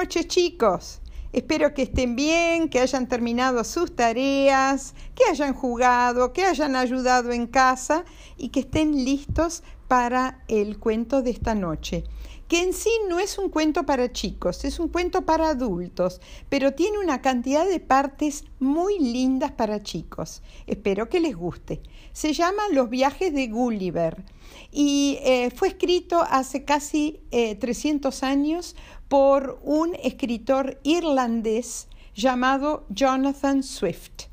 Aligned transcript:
noches 0.00 0.28
chicos. 0.28 1.02
Espero 1.30 1.74
que 1.74 1.82
estén 1.82 2.16
bien, 2.16 2.70
que 2.70 2.80
hayan 2.80 3.06
terminado 3.06 3.62
sus 3.64 3.94
tareas, 3.94 4.94
que 5.14 5.24
hayan 5.30 5.52
jugado, 5.52 6.32
que 6.32 6.42
hayan 6.42 6.74
ayudado 6.74 7.32
en 7.32 7.46
casa 7.46 8.06
y 8.38 8.48
que 8.48 8.60
estén 8.60 9.04
listos 9.04 9.62
para 9.88 10.42
el 10.48 10.78
cuento 10.78 11.20
de 11.20 11.32
esta 11.32 11.54
noche, 11.54 12.04
que 12.48 12.62
en 12.62 12.72
sí 12.72 12.88
no 13.10 13.18
es 13.18 13.36
un 13.36 13.50
cuento 13.50 13.84
para 13.84 14.10
chicos, 14.10 14.64
es 14.64 14.80
un 14.80 14.88
cuento 14.88 15.26
para 15.26 15.50
adultos, 15.50 16.22
pero 16.48 16.72
tiene 16.72 16.98
una 16.98 17.20
cantidad 17.20 17.68
de 17.68 17.78
partes 17.78 18.44
muy 18.58 18.98
lindas 18.98 19.52
para 19.52 19.82
chicos. 19.82 20.42
Espero 20.66 21.10
que 21.10 21.20
les 21.20 21.36
guste. 21.36 21.82
Se 22.12 22.32
llama 22.32 22.62
Los 22.72 22.90
viajes 22.90 23.32
de 23.32 23.46
Gulliver 23.48 24.24
y 24.72 25.18
eh, 25.22 25.50
fue 25.54 25.68
escrito 25.68 26.22
hace 26.28 26.64
casi 26.64 27.20
300 27.30 28.22
eh, 28.22 28.26
años 28.26 28.76
por 29.08 29.60
un 29.62 29.94
escritor 30.02 30.80
irlandés 30.82 31.88
llamado 32.14 32.84
Jonathan 32.88 33.62
Swift. 33.62 34.26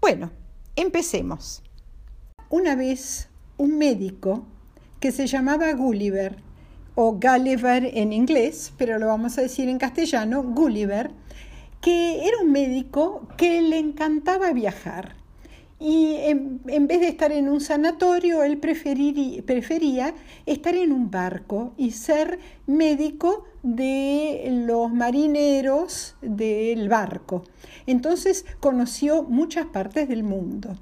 Bueno, 0.00 0.30
empecemos. 0.76 1.62
Una 2.50 2.74
vez 2.74 3.28
un 3.56 3.78
médico 3.78 4.44
que 5.00 5.12
se 5.12 5.26
llamaba 5.26 5.72
Gulliver, 5.72 6.36
o 6.94 7.12
Gulliver 7.12 7.90
en 7.94 8.12
inglés, 8.12 8.72
pero 8.76 8.98
lo 8.98 9.06
vamos 9.06 9.38
a 9.38 9.42
decir 9.42 9.68
en 9.68 9.78
castellano, 9.78 10.42
Gulliver, 10.42 11.10
que 11.80 12.26
era 12.26 12.38
un 12.42 12.52
médico 12.52 13.26
que 13.36 13.62
le 13.62 13.78
encantaba 13.78 14.52
viajar 14.52 15.21
y 15.82 16.14
en, 16.20 16.60
vez 16.86 17.00
de 17.00 17.08
estar 17.08 17.32
en 17.32 17.48
un 17.48 17.60
sanatorio, 17.60 18.44
él 18.44 18.58
prefería 18.58 20.14
estar 20.46 20.76
en 20.76 20.92
un 20.92 21.10
barco 21.10 21.74
y 21.76 21.90
ser 21.90 22.38
médico 22.68 23.44
de 23.64 24.48
los 24.64 24.92
marineros 24.92 26.14
del 26.22 26.88
barco. 26.88 27.42
Entonces 27.86 28.46
conoció 28.60 29.24
muchas 29.24 29.66
partes 29.66 30.08
del 30.08 30.22
mundo. 30.22 30.78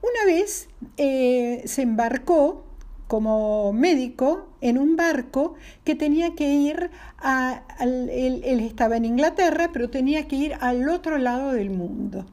Una 0.00 0.24
vez 0.24 0.70
eh, 0.96 1.62
se 1.66 1.82
embarcó 1.82 2.64
como 3.06 3.74
médico 3.74 4.48
en 4.62 4.78
un 4.78 4.96
barco 4.96 5.56
que 5.84 5.94
tenía 5.94 6.34
que 6.34 6.50
ir 6.50 6.90
a, 7.18 7.64
él 7.80 8.60
estaba 8.60 8.96
en 8.96 9.04
Inglaterra, 9.04 9.70
pero 9.74 9.90
tenía 9.90 10.26
que 10.26 10.36
ir 10.36 10.54
al 10.60 10.88
otro 10.88 11.18
lado 11.18 11.52
del 11.52 11.68
mundo. 11.68 12.24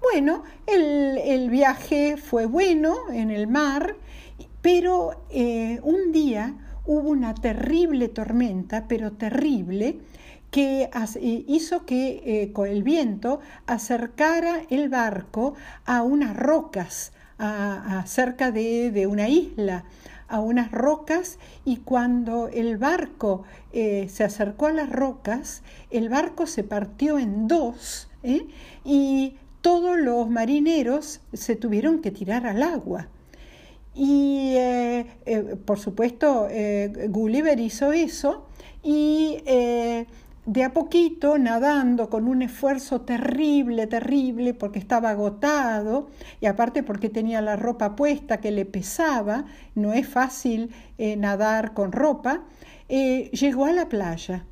Bueno, 0.00 0.44
el, 0.66 1.50
viaje 1.50 2.16
fue 2.16 2.46
bueno 2.46 3.10
en 3.12 3.30
el 3.30 3.46
mar, 3.46 3.96
pero 4.62 5.26
eh, 5.28 5.78
un 5.82 6.10
día 6.10 6.54
hubo 6.86 7.10
una 7.10 7.34
terrible 7.34 8.08
tormenta, 8.08 8.86
pero 8.88 9.12
terrible, 9.12 10.00
que 10.50 10.84
eh, 10.84 11.44
hizo 11.46 11.84
que 11.84 12.22
eh, 12.24 12.52
el 12.66 12.82
viento 12.82 13.40
acercara 13.66 14.62
el 14.70 14.88
barco 14.88 15.54
a 15.84 16.02
unas 16.02 16.34
rocas, 16.34 17.12
a, 17.38 18.02
cerca 18.06 18.50
de, 18.50 19.06
una 19.06 19.28
isla, 19.28 19.84
a 20.28 20.40
unas 20.40 20.72
rocas, 20.72 21.38
y 21.66 21.76
cuando 21.76 22.48
el 22.48 22.78
barco 22.78 23.44
se 23.72 24.24
acercó 24.24 24.66
a 24.66 24.72
las 24.72 24.90
rocas, 24.90 25.62
el 25.90 26.08
barco 26.08 26.46
se 26.46 26.64
partió 26.64 27.18
en 27.18 27.48
dos, 27.48 28.08
y 28.84 29.36
todos 29.60 29.98
los 29.98 30.28
marineros 30.28 31.20
se 31.32 31.56
tuvieron 31.56 32.00
que 32.00 32.10
tirar 32.10 32.46
al 32.46 32.62
agua. 32.62 33.08
Y 33.94 34.54
eh, 34.56 35.06
eh, 35.26 35.56
por 35.64 35.78
supuesto 35.78 36.46
eh, 36.48 37.08
Gulliver 37.08 37.58
hizo 37.58 37.92
eso 37.92 38.46
y 38.82 39.38
de 40.46 40.64
a 40.64 40.72
poquito 40.72 41.36
nadando 41.38 42.08
con 42.08 42.26
un 42.26 42.42
esfuerzo 42.42 43.02
terrible, 43.02 43.86
terrible, 43.86 44.54
porque 44.54 44.78
estaba 44.78 45.10
agotado 45.10 46.08
y 46.40 46.46
aparte 46.46 46.82
porque 46.82 47.10
tenía 47.10 47.42
la 47.42 47.56
ropa 47.56 47.94
puesta 47.94 48.40
que 48.40 48.50
le 48.50 48.64
pesaba, 48.64 49.44
no 49.74 49.92
es 49.92 50.08
fácil 50.08 50.70
nadar 50.98 51.74
con 51.74 51.92
ropa, 51.92 52.44
llegó 52.88 53.66
a 53.66 53.72
la 53.72 53.88
playa. 53.88 54.46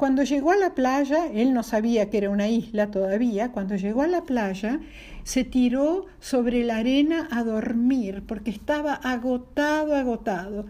Cuando 0.00 0.22
llegó 0.22 0.50
a 0.50 0.56
la 0.56 0.74
playa, 0.74 1.26
él 1.26 1.52
no 1.52 1.62
sabía 1.62 2.08
que 2.08 2.16
era 2.16 2.30
una 2.30 2.48
isla 2.48 2.90
todavía, 2.90 3.52
cuando 3.52 3.76
llegó 3.76 4.00
a 4.00 4.06
la 4.06 4.22
playa, 4.22 4.80
se 5.24 5.44
tiró 5.44 6.06
sobre 6.20 6.64
la 6.64 6.78
arena 6.78 7.28
a 7.30 7.44
dormir 7.44 8.22
porque 8.26 8.50
estaba 8.50 8.94
agotado, 8.94 9.94
agotado. 9.94 10.64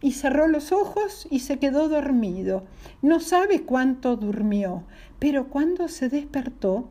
Y 0.00 0.12
cerró 0.12 0.46
los 0.46 0.70
ojos 0.70 1.26
y 1.28 1.40
se 1.40 1.58
quedó 1.58 1.88
dormido. 1.88 2.66
No 3.02 3.18
sabe 3.18 3.62
cuánto 3.62 4.14
durmió, 4.14 4.84
pero 5.18 5.48
cuando 5.48 5.88
se 5.88 6.08
despertó, 6.08 6.88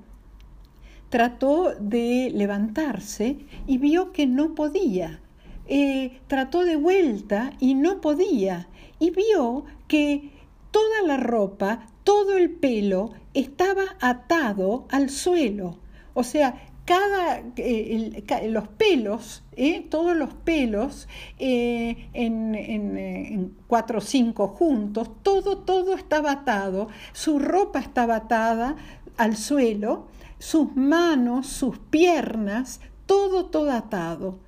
trató 1.08 1.74
de 1.80 2.34
levantarse 2.36 3.38
y 3.66 3.78
vio 3.78 4.12
que 4.12 4.28
no 4.28 4.56
podía. 4.56 5.22
Eh, 5.70 6.20
trató 6.28 6.66
de 6.66 6.76
vuelta 6.76 7.53
y 7.62 7.76
no 7.76 8.02
podía. 8.02 8.68
Y 9.00 9.12
vio 9.12 9.64
que 9.88 10.31
toda 10.72 11.01
la 11.05 11.17
ropa, 11.17 11.88
todo 12.03 12.38
el 12.38 12.51
pelo 12.51 13.11
estaba 13.33 13.83
atado 14.00 14.85
al 14.89 15.09
suelo. 15.09 15.78
O 16.13 16.23
sea, 16.23 16.67
cada, 16.88 17.44
eh, 17.57 18.23
los 18.50 18.69
pelos, 18.69 19.44
eh, 19.57 19.85
todos 19.89 20.16
los 20.16 20.33
pelos 20.33 21.09
eh, 21.38 22.09
en, 22.13 23.55
cuatro 23.67 23.97
o 23.97 24.01
cinco 24.01 24.47
juntos, 24.47 25.11
todo, 25.22 25.57
todo 25.57 25.95
estaba 25.95 26.31
atado, 26.31 26.88
su 27.11 27.39
ropa 27.39 27.79
estaba 27.79 28.16
atada 28.16 28.78
al 29.17 29.35
suelo, 29.35 30.07
sus 30.39 30.78
manos, 30.78 31.47
sus 31.47 31.78
piernas, 31.78 32.79
todo, 33.05 33.47
todo 33.47 33.72
atado. 33.72 34.39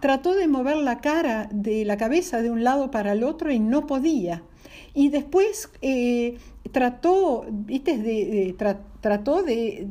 trató 0.00 0.34
de 0.34 0.48
mover 0.48 0.78
la 0.78 1.02
cara 1.02 1.50
de 1.52 1.84
la 1.84 1.98
cabeza 1.98 2.40
de 2.40 2.50
un 2.50 2.64
lado 2.64 2.90
para 2.90 3.12
el 3.12 3.22
otro 3.22 3.52
y 3.52 3.58
no 3.58 3.86
podía. 3.86 4.42
Y 4.94 5.08
después 5.08 5.68
eh, 5.82 6.38
trató. 6.72 7.44
De, 7.48 8.54
trató 9.00 9.42
de, 9.42 9.86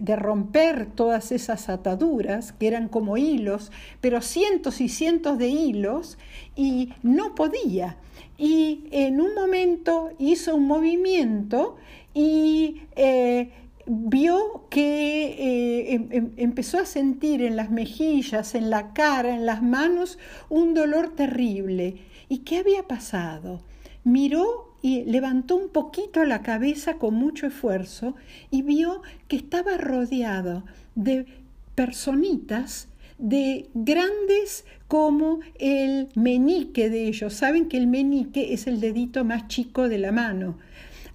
de, 0.00 0.16
romper 0.16 0.86
todas 0.86 1.30
esas 1.30 1.68
ataduras 1.68 2.52
que 2.52 2.66
eran 2.66 2.88
como 2.88 3.16
hilos, 3.16 3.70
pero 4.00 4.20
cientos 4.20 4.80
y 4.80 4.88
cientos 4.88 5.38
de 5.38 5.48
hilos, 5.48 6.18
y 6.56 6.92
no 7.02 7.34
podía. 7.36 7.98
Y 8.38 8.86
en 8.90 9.20
un 9.20 9.34
momento 9.34 10.10
hizo 10.18 10.56
un 10.56 10.66
movimiento 10.66 11.76
y 12.14 12.82
eh, 12.96 13.50
vio 13.86 14.66
que 14.70 15.26
eh, 15.26 15.94
em, 15.94 16.08
em, 16.10 16.32
empezó 16.36 16.78
a 16.78 16.86
sentir 16.86 17.42
en 17.42 17.56
las 17.56 17.70
mejillas, 17.70 18.54
en 18.54 18.70
la 18.70 18.92
cara, 18.92 19.34
en 19.34 19.46
las 19.46 19.62
manos, 19.62 20.18
un 20.48 20.74
dolor 20.74 21.14
terrible. 21.14 21.98
¿Y 22.28 22.38
qué 22.38 22.58
había 22.58 22.88
pasado? 22.88 23.60
Miró 24.04 24.76
y 24.82 25.04
levantó 25.04 25.56
un 25.56 25.68
poquito 25.68 26.24
la 26.24 26.42
cabeza 26.42 26.98
con 26.98 27.14
mucho 27.14 27.46
esfuerzo 27.46 28.16
y 28.50 28.62
vio 28.62 29.02
que 29.28 29.36
estaba 29.36 29.76
rodeado 29.76 30.64
de 30.94 31.26
personitas 31.74 32.88
de 33.18 33.70
grandes 33.74 34.64
como 34.88 35.38
el 35.60 36.08
menique 36.16 36.90
de 36.90 37.06
ellos. 37.06 37.34
Saben 37.34 37.68
que 37.68 37.76
el 37.76 37.86
menique 37.86 38.52
es 38.52 38.66
el 38.66 38.80
dedito 38.80 39.24
más 39.24 39.46
chico 39.46 39.88
de 39.88 39.98
la 39.98 40.10
mano. 40.10 40.58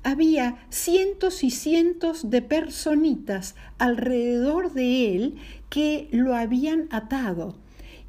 Había 0.04 0.58
cientos 0.70 1.44
y 1.44 1.52
cientos 1.52 2.30
de 2.30 2.42
personitas 2.42 3.56
alrededor 3.78 4.72
de 4.72 5.16
él 5.16 5.36
que 5.70 6.08
lo 6.12 6.34
habían 6.34 6.88
atado 6.92 7.56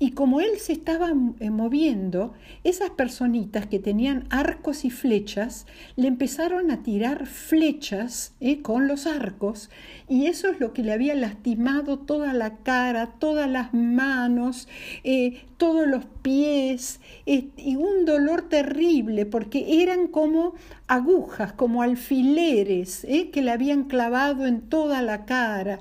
y 0.01 0.13
como 0.13 0.41
él 0.41 0.59
se 0.59 0.73
estaba 0.73 1.13
eh, 1.41 1.51
moviendo, 1.51 2.33
esas 2.62 2.91
personitas 2.91 3.67
que 3.67 3.81
tenían 3.81 4.27
arcos 4.31 4.85
y 4.85 4.91
flechas 4.91 5.67
le 5.97 6.06
empezaron 6.06 6.71
a 6.71 6.83
tirar 6.85 7.27
flechas 7.27 8.35
eh, 8.41 8.62
con 8.62 8.87
los 8.87 9.06
arcos 9.06 9.71
y 10.09 10.27
eso 10.27 10.50
es 10.50 10.61
lo 10.61 10.73
que 10.73 10.85
le 10.85 10.93
había 10.93 11.17
lastimado 11.17 11.99
toda 11.99 12.33
la 12.33 12.59
cara, 12.59 13.15
todas 13.19 13.50
las 13.50 13.75
manos, 13.75 14.69
eh, 15.03 15.43
todos 15.56 15.89
los 15.89 16.05
pies 16.23 17.01
y 17.27 17.75
un 17.75 18.05
dolor 18.05 18.49
terrible 18.49 19.27
porque 19.27 19.83
eran 19.83 20.06
como 20.06 20.55
agujas, 20.87 21.53
como 21.53 21.83
alfileres 21.83 23.05
que 23.33 23.43
le 23.43 23.51
habían 23.51 23.85
clavado 23.85 24.47
en 24.47 24.61
toda 24.61 25.03
la 25.03 25.25
cara. 25.25 25.81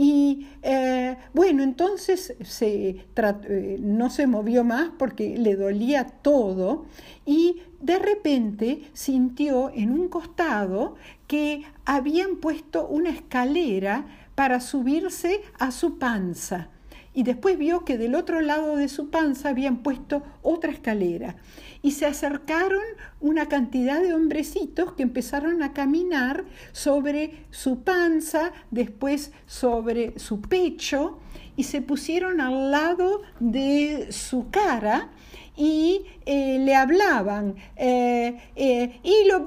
Y 0.00 0.46
eh, 0.62 1.16
bueno, 1.34 1.64
entonces 1.64 2.36
se 2.44 2.88
eh, 3.16 3.76
no 3.80 4.10
se 4.10 4.28
movió 4.28 4.62
más 4.62 4.90
porque 4.96 5.36
le 5.36 5.56
dolía 5.56 6.04
todo 6.06 6.86
y 7.26 7.62
de 7.80 7.98
repente 7.98 8.82
sintió 8.92 9.72
en 9.74 9.90
un 9.90 10.06
costado 10.06 10.94
que 11.26 11.64
habían 11.84 12.36
puesto 12.36 12.86
una 12.86 13.10
escalera 13.10 14.06
para 14.36 14.60
subirse 14.60 15.42
a 15.58 15.72
su 15.72 15.98
panza. 15.98 16.68
Y 17.14 17.22
después 17.22 17.58
vio 17.58 17.84
que 17.84 17.98
del 17.98 18.14
otro 18.14 18.40
lado 18.40 18.76
de 18.76 18.88
su 18.88 19.10
panza 19.10 19.48
habían 19.50 19.82
puesto 19.82 20.22
otra 20.42 20.70
escalera. 20.70 21.36
Y 21.82 21.92
se 21.92 22.06
acercaron 22.06 22.82
una 23.20 23.48
cantidad 23.48 24.00
de 24.00 24.14
hombrecitos 24.14 24.92
que 24.92 25.02
empezaron 25.02 25.62
a 25.62 25.72
caminar 25.72 26.44
sobre 26.72 27.44
su 27.50 27.82
panza, 27.82 28.52
después 28.70 29.32
sobre 29.46 30.18
su 30.18 30.40
pecho, 30.40 31.18
y 31.56 31.64
se 31.64 31.82
pusieron 31.82 32.40
al 32.40 32.70
lado 32.70 33.22
de 33.40 34.12
su 34.12 34.50
cara 34.50 35.10
y 35.56 36.02
eh, 36.24 36.58
le 36.60 36.74
hablaban. 36.76 37.56
Eh, 37.76 38.38
eh, 38.54 39.00
Ilo 39.02 39.42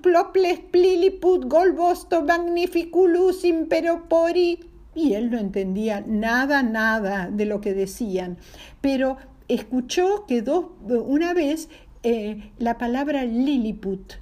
ploples 0.00 0.60
pliliput 0.60 1.44
golbosto 1.44 2.22
magnificulus 2.22 3.44
imperopori 3.44 4.69
y 4.94 5.14
él 5.14 5.30
no 5.30 5.38
entendía 5.38 6.02
nada, 6.06 6.62
nada 6.62 7.30
de 7.30 7.44
lo 7.44 7.60
que 7.60 7.74
decían, 7.74 8.38
pero 8.80 9.16
escuchó 9.48 10.26
que 10.26 10.42
dos, 10.42 10.66
una 10.88 11.34
vez 11.34 11.68
eh, 12.02 12.50
la 12.58 12.78
palabra 12.78 13.26
Lilliput 13.26 14.14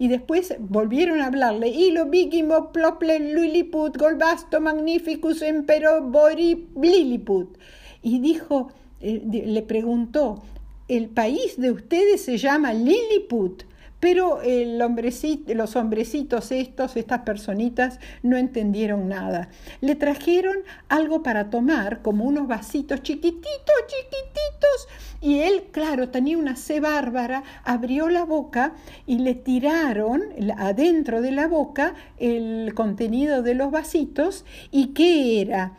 y 0.00 0.08
después 0.08 0.56
volvieron 0.58 1.20
a 1.20 1.26
hablarle 1.26 1.68
Ilo 1.68 2.06
bigimo 2.06 2.72
plople 2.72 3.20
Lilliput 3.20 3.96
golbasto 3.96 4.60
magnificus 4.60 5.40
empero 5.42 6.02
bori 6.02 6.66
Lilliput 6.74 7.56
y 8.02 8.18
dijo 8.18 8.72
eh, 9.00 9.22
le 9.46 9.62
preguntó 9.62 10.42
el 10.88 11.08
país 11.08 11.56
de 11.56 11.70
ustedes 11.70 12.22
se 12.22 12.36
llama 12.36 12.72
Lilliput 12.72 13.62
pero 14.00 14.40
el 14.42 14.80
hombrecito, 14.80 15.54
los 15.54 15.76
hombrecitos 15.76 16.50
estos, 16.50 16.96
estas 16.96 17.20
personitas, 17.20 18.00
no 18.22 18.36
entendieron 18.36 19.08
nada. 19.08 19.50
Le 19.80 19.94
trajeron 19.94 20.56
algo 20.88 21.22
para 21.22 21.50
tomar, 21.50 22.02
como 22.02 22.24
unos 22.24 22.48
vasitos 22.48 23.02
chiquititos, 23.02 23.74
chiquititos, 23.86 24.88
y 25.20 25.40
él, 25.40 25.64
claro, 25.70 26.08
tenía 26.08 26.38
una 26.38 26.56
sed 26.56 26.82
bárbara, 26.82 27.42
abrió 27.64 28.08
la 28.08 28.24
boca 28.24 28.72
y 29.06 29.18
le 29.18 29.34
tiraron 29.34 30.22
adentro 30.56 31.20
de 31.20 31.32
la 31.32 31.46
boca 31.46 31.94
el 32.18 32.72
contenido 32.74 33.42
de 33.42 33.54
los 33.54 33.70
vasitos. 33.70 34.46
¿Y 34.70 34.88
qué 34.88 35.42
era? 35.42 35.76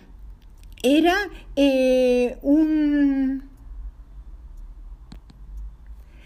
Era 0.83 1.15
eh, 1.56 2.38
un... 2.44 3.50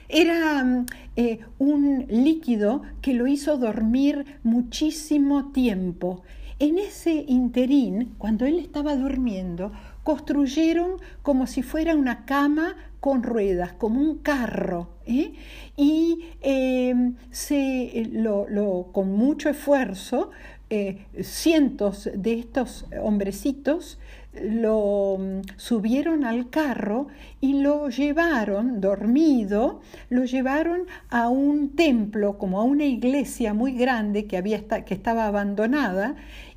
Era 0.10 0.64
mm, 0.64 0.86
eh, 1.16 1.40
un 1.58 2.06
líquido 2.10 2.82
que 3.02 3.14
lo 3.14 3.28
hizo 3.28 3.58
dormir 3.58 4.26
muchísimo 4.44 5.52
tiempo. 5.52 6.24
En 6.60 6.78
ese 6.78 7.26
interín, 7.28 8.16
cuando 8.18 8.46
él 8.46 8.60
estaba 8.60 8.96
durmiendo, 8.96 9.72
construyeron 10.04 10.94
como 11.22 11.48
si 11.48 11.64
fuera 11.64 11.96
una 11.96 12.26
cama 12.26 12.76
con 13.02 13.24
ruedas, 13.24 13.74
como 13.74 14.00
un 14.00 14.20
carro, 14.20 14.90
¿eh? 15.06 15.34
y 15.76 16.26
em, 16.42 17.16
se, 17.30 18.10
lo, 18.12 18.90
con 18.94 19.12
mucho 19.12 19.50
esfuerzo, 19.50 20.32
eh, 20.70 21.06
cientos 21.22 22.10
de 22.16 22.40
estos 22.40 22.86
hombrecitos 23.02 24.00
lo 24.42 25.18
mm, 25.20 25.42
subieron 25.58 26.24
al 26.26 26.50
carro 26.50 27.08
y 27.42 27.62
lo 27.62 27.90
llevaron, 27.90 28.82
dormido, 28.82 29.82
lo 30.10 30.26
llevaron 30.26 30.82
a 31.10 31.30
un 31.30 31.76
templo, 31.76 32.38
como 32.38 32.60
a 32.60 32.64
una 32.64 32.86
iglesia 32.86 33.54
muy 33.54 33.74
grande 33.74 34.26
que, 34.26 34.38
había, 34.38 34.66
que 34.68 34.94
estaba 34.94 35.28
abandonada, 35.28 36.16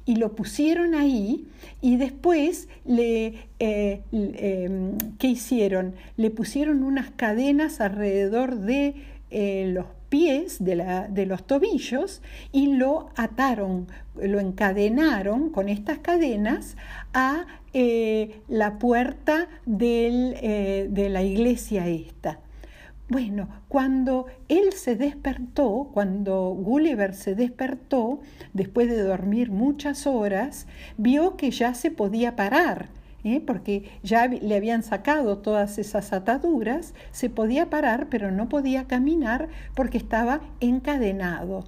y 0.09 0.17
lo 0.17 0.35
pusieron 0.35 0.95
ahí 0.95 1.47
y 1.83 1.99
después 1.99 2.69
le, 2.87 3.35
eh, 3.59 4.01
em, 4.11 4.97
¿qué 5.19 5.27
hicieron? 5.27 5.95
Le 6.17 6.31
pusieron 6.31 6.83
unas 6.83 7.11
cadenas 7.11 7.83
alrededor 7.83 8.57
de 8.57 8.95
eh, 9.31 9.71
los 9.75 9.85
pies 10.09 10.65
de, 10.65 10.77
la, 10.77 11.09
de, 11.09 11.27
los 11.27 11.47
tobillos 11.47 12.23
y 12.53 12.69
lo 12.75 13.11
ataron, 13.17 13.89
lo 14.17 14.41
encadenaron 14.41 15.51
con 15.51 15.69
estas 15.69 15.99
cadenas 15.99 16.79
a 17.13 17.45
eh, 17.73 18.41
la 18.49 18.79
puerta 18.79 19.49
del, 19.67 20.35
de 20.91 21.09
la 21.11 21.23
iglesia 21.23 21.87
esta. 21.89 22.41
Bueno, 23.11 23.49
cuando 23.69 24.27
él 24.49 24.75
se 24.75 24.95
despertó, 24.95 25.89
cuando 25.95 26.51
Gulliver 26.51 27.15
se 27.15 27.35
despertó, 27.35 28.21
después 28.53 28.89
de 28.89 29.03
dormir 29.03 29.51
muchas 29.51 30.07
horas, 30.07 30.67
vio 30.99 31.39
que 31.39 31.51
ya 31.51 31.73
se 31.73 31.91
podía 31.91 32.37
parar, 32.37 32.91
¿eh? 33.25 33.41
porque 33.41 33.91
ya 34.03 34.27
le 34.27 34.55
habían 34.55 34.83
sacado 34.83 35.39
todas 35.39 35.79
esas 35.79 36.13
ataduras, 36.13 36.93
se 37.11 37.31
podía 37.31 37.71
parar, 37.71 38.09
pero 38.11 38.31
no 38.31 38.51
podía 38.51 38.87
caminar 38.87 39.49
porque 39.75 39.97
estaba 39.97 40.43
encadenado. 40.61 41.65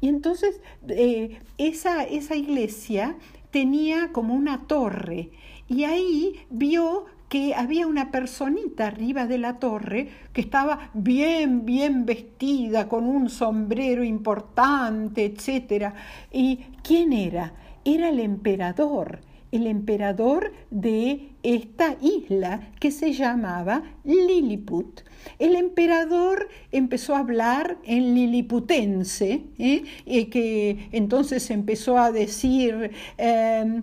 Y 0.00 0.08
entonces 0.08 0.60
eh, 0.88 1.38
esa, 1.56 2.02
esa 2.02 2.34
iglesia 2.34 3.16
tenía 3.50 4.12
como 4.12 4.34
una 4.34 4.66
torre 4.66 5.30
y 5.68 5.84
ahí 5.84 6.40
vio 6.50 7.06
que 7.28 7.54
había 7.54 7.86
una 7.86 8.10
personita 8.10 8.88
arriba 8.88 9.26
de 9.26 9.38
la 9.38 9.58
torre 9.58 10.08
que 10.32 10.40
estaba 10.40 10.90
bien, 10.94 11.64
bien 11.64 12.04
vestida, 12.04 12.88
con 12.88 13.04
un 13.04 13.30
sombrero 13.30 14.02
importante, 14.02 15.24
etc. 15.24 15.94
¿Y 16.32 16.56
quién 16.82 17.12
era? 17.12 17.52
Era 17.84 18.08
el 18.08 18.18
emperador 18.18 19.20
el 19.52 19.66
emperador 19.66 20.52
de 20.70 21.29
esta 21.42 21.96
isla 22.00 22.72
que 22.80 22.90
se 22.90 23.12
llamaba 23.12 23.82
Lilliput. 24.04 25.02
El 25.38 25.54
emperador 25.54 26.48
empezó 26.72 27.14
a 27.14 27.20
hablar 27.20 27.78
en 27.84 28.14
liliputense, 28.14 29.42
¿eh? 29.58 29.84
y 30.06 30.24
que 30.26 30.88
entonces 30.92 31.50
empezó 31.50 31.98
a 31.98 32.10
decir 32.10 32.90
eh, 33.18 33.82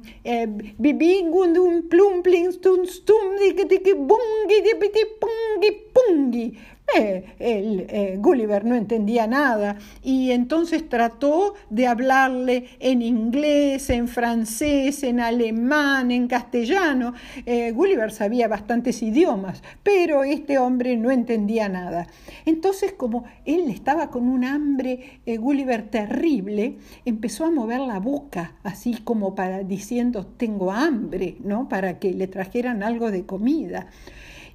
eh, 6.96 7.26
eh, 7.40 7.60
el, 7.60 7.86
eh, 7.90 8.18
Gulliver 8.18 8.64
no 8.64 8.74
entendía 8.76 9.28
nada 9.28 9.78
y 10.04 10.32
entonces 10.32 10.88
trató 10.88 11.54
de 11.70 11.86
hablarle 11.86 12.70
en 12.80 13.02
inglés, 13.02 13.90
en 13.90 14.08
francés, 14.08 15.04
en 15.04 15.20
alemán, 15.20 16.12
en 16.12 16.28
castellano. 16.28 17.14
Eh, 17.46 17.72
Gulliver 17.72 18.12
sabía 18.12 18.48
bastantes 18.48 19.02
idiomas, 19.04 19.64
pero 19.84 20.24
este 20.24 20.58
hombre 20.60 20.96
no 20.96 21.12
entendía 21.12 21.68
nada. 21.68 22.08
Entonces, 22.46 22.94
como 22.94 23.26
él 23.46 23.70
estaba 23.70 24.10
con 24.10 24.30
un 24.30 24.46
hambre, 24.46 25.20
Gulliver 25.26 25.90
terrible, 25.90 26.78
empezó 27.04 27.46
a 27.46 27.52
mover 27.52 27.82
la 27.82 28.00
boca, 28.00 28.56
así 28.64 28.96
como 29.04 29.36
para 29.36 29.64
diciendo 29.64 30.26
tengo 30.26 30.72
hambre, 30.72 31.36
¿no? 31.44 31.68
Para 31.68 32.00
que 32.00 32.14
le 32.14 32.28
trajeran 32.28 32.82
algo 32.82 33.12
de 33.12 33.26
comida. 33.26 33.88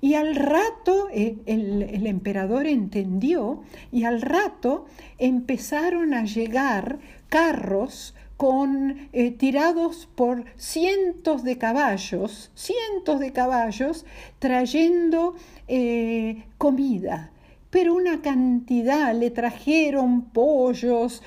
Y 0.03 0.15
al 0.17 0.35
rato 0.35 1.09
eh, 1.13 1.37
el, 1.47 2.09
emperador 2.09 2.67
entendió 2.67 3.63
y 3.93 4.03
al 4.03 4.21
rato 4.21 4.87
empezaron 5.17 6.13
a 6.13 6.25
llegar 6.25 6.99
carros 7.29 8.13
con, 8.37 9.09
eh, 9.13 9.31
tirados 9.31 10.09
por 10.17 10.45
cientos 10.57 11.45
de 11.45 11.57
caballos, 11.57 12.51
cientos 12.57 13.21
de 13.21 13.33
caballos 13.33 14.05
trayendo 14.41 15.37
eh, 15.69 16.47
comida. 16.59 17.31
Pero 17.71 17.95
una 17.95 18.23
cantidad, 18.23 19.15
le 19.15 19.31
trajeron 19.31 20.23
pollos, 20.23 21.23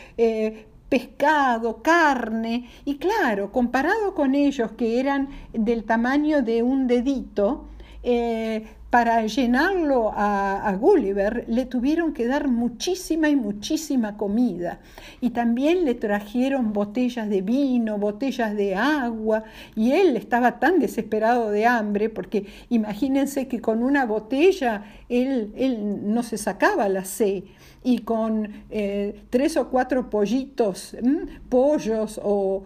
pescado, 0.89 1.82
carne, 1.82 2.70
y 2.84 2.98
claro, 2.98 3.53
comparado 3.53 4.13
con 4.13 4.36
ellos 4.36 4.74
que 4.74 5.00
eran 5.00 5.29
del 5.53 5.86
tamaño 5.86 6.44
de 6.44 6.62
un 6.62 6.88
dedito, 6.88 7.70
eh, 8.05 8.67
para 8.96 9.25
llenarlo 9.25 10.14
a, 10.16 10.74
Gulliver 10.80 11.44
le 11.50 11.66
tuvieron 11.66 12.14
que 12.14 12.28
dar 12.28 12.48
muchísima 12.48 13.28
y 13.28 13.36
muchísima 13.36 14.16
comida. 14.16 14.80
Y 15.20 15.32
también 15.32 15.84
le 15.84 15.96
trajeron 15.96 16.72
botellas 16.72 17.28
de 17.28 17.42
vino, 17.42 17.98
botellas 17.98 18.56
de 18.56 18.74
agua, 18.75 19.44
y 19.75 19.92
él 19.92 20.16
estaba 20.16 20.62
tan 20.62 20.80
desesperado 20.80 21.52
de 21.52 21.66
hambre, 21.66 22.10
porque 22.10 22.46
imagínense 22.70 23.50
que 23.50 23.60
con 23.60 23.84
una 23.84 24.06
botella 24.06 24.86
él, 25.10 25.52
él 25.58 26.14
no 26.14 26.24
se 26.24 26.38
sacaba 26.38 26.88
la 26.88 27.04
sed 27.04 27.44
y 27.86 28.00
con 28.00 28.50
eh, 28.72 29.25
tres 29.30 29.58
o 29.58 29.70
cuatro 29.70 30.10
pollitos, 30.10 30.98
pollos 31.50 32.20
o, 32.24 32.64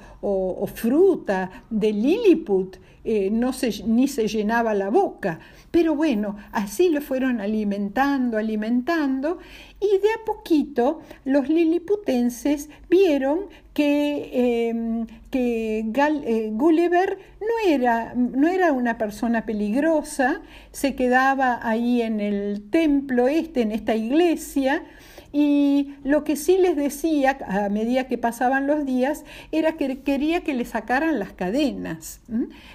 fruta 0.73 1.63
de 1.69 1.91
Lilliput, 1.91 2.77
eh, 3.03 3.29
no 3.29 3.51
se, 3.51 3.83
ni 3.85 4.07
se 4.07 4.29
llenaba 4.29 4.73
la 4.73 4.89
boca. 4.89 5.39
Pero 5.71 5.93
bueno, 5.93 6.18
así 6.51 6.89
lo 6.89 7.01
fueron 7.01 7.41
alimentando, 7.41 8.37
alimentando, 8.37 9.39
y 9.79 9.97
de 9.99 10.11
a 10.21 10.25
poquito 10.25 11.01
los 11.25 11.49
liliputenses 11.49 12.69
vieron 12.89 13.47
que, 13.73 14.69
em, 14.69 15.07
que 15.31 15.79
eh, 15.79 16.49
Gulliver 16.51 17.17
no 17.39 17.71
era, 17.71 18.13
no 18.15 18.47
era 18.47 18.73
una 18.73 18.97
persona 18.97 19.45
peligrosa, 19.45 20.41
se 20.71 20.95
quedaba 20.95 21.59
ahí 21.61 22.01
en 22.01 22.19
el 22.19 22.69
templo 22.69 23.27
este, 23.27 23.61
en 23.61 23.71
esta 23.71 23.95
iglesia, 23.95 24.83
y 25.31 25.95
lo 26.03 26.23
que 26.23 26.35
sí 26.35 26.57
les 26.57 26.75
decía 26.75 27.37
a 27.47 27.69
medida 27.69 28.07
que 28.07 28.17
pasaban 28.17 28.67
los 28.67 28.85
días 28.85 29.25
era 29.51 29.73
que 29.73 30.01
quería 30.01 30.41
que 30.41 30.53
le 30.53 30.65
sacaran 30.65 31.19
las 31.19 31.33
cadenas. 31.33 32.21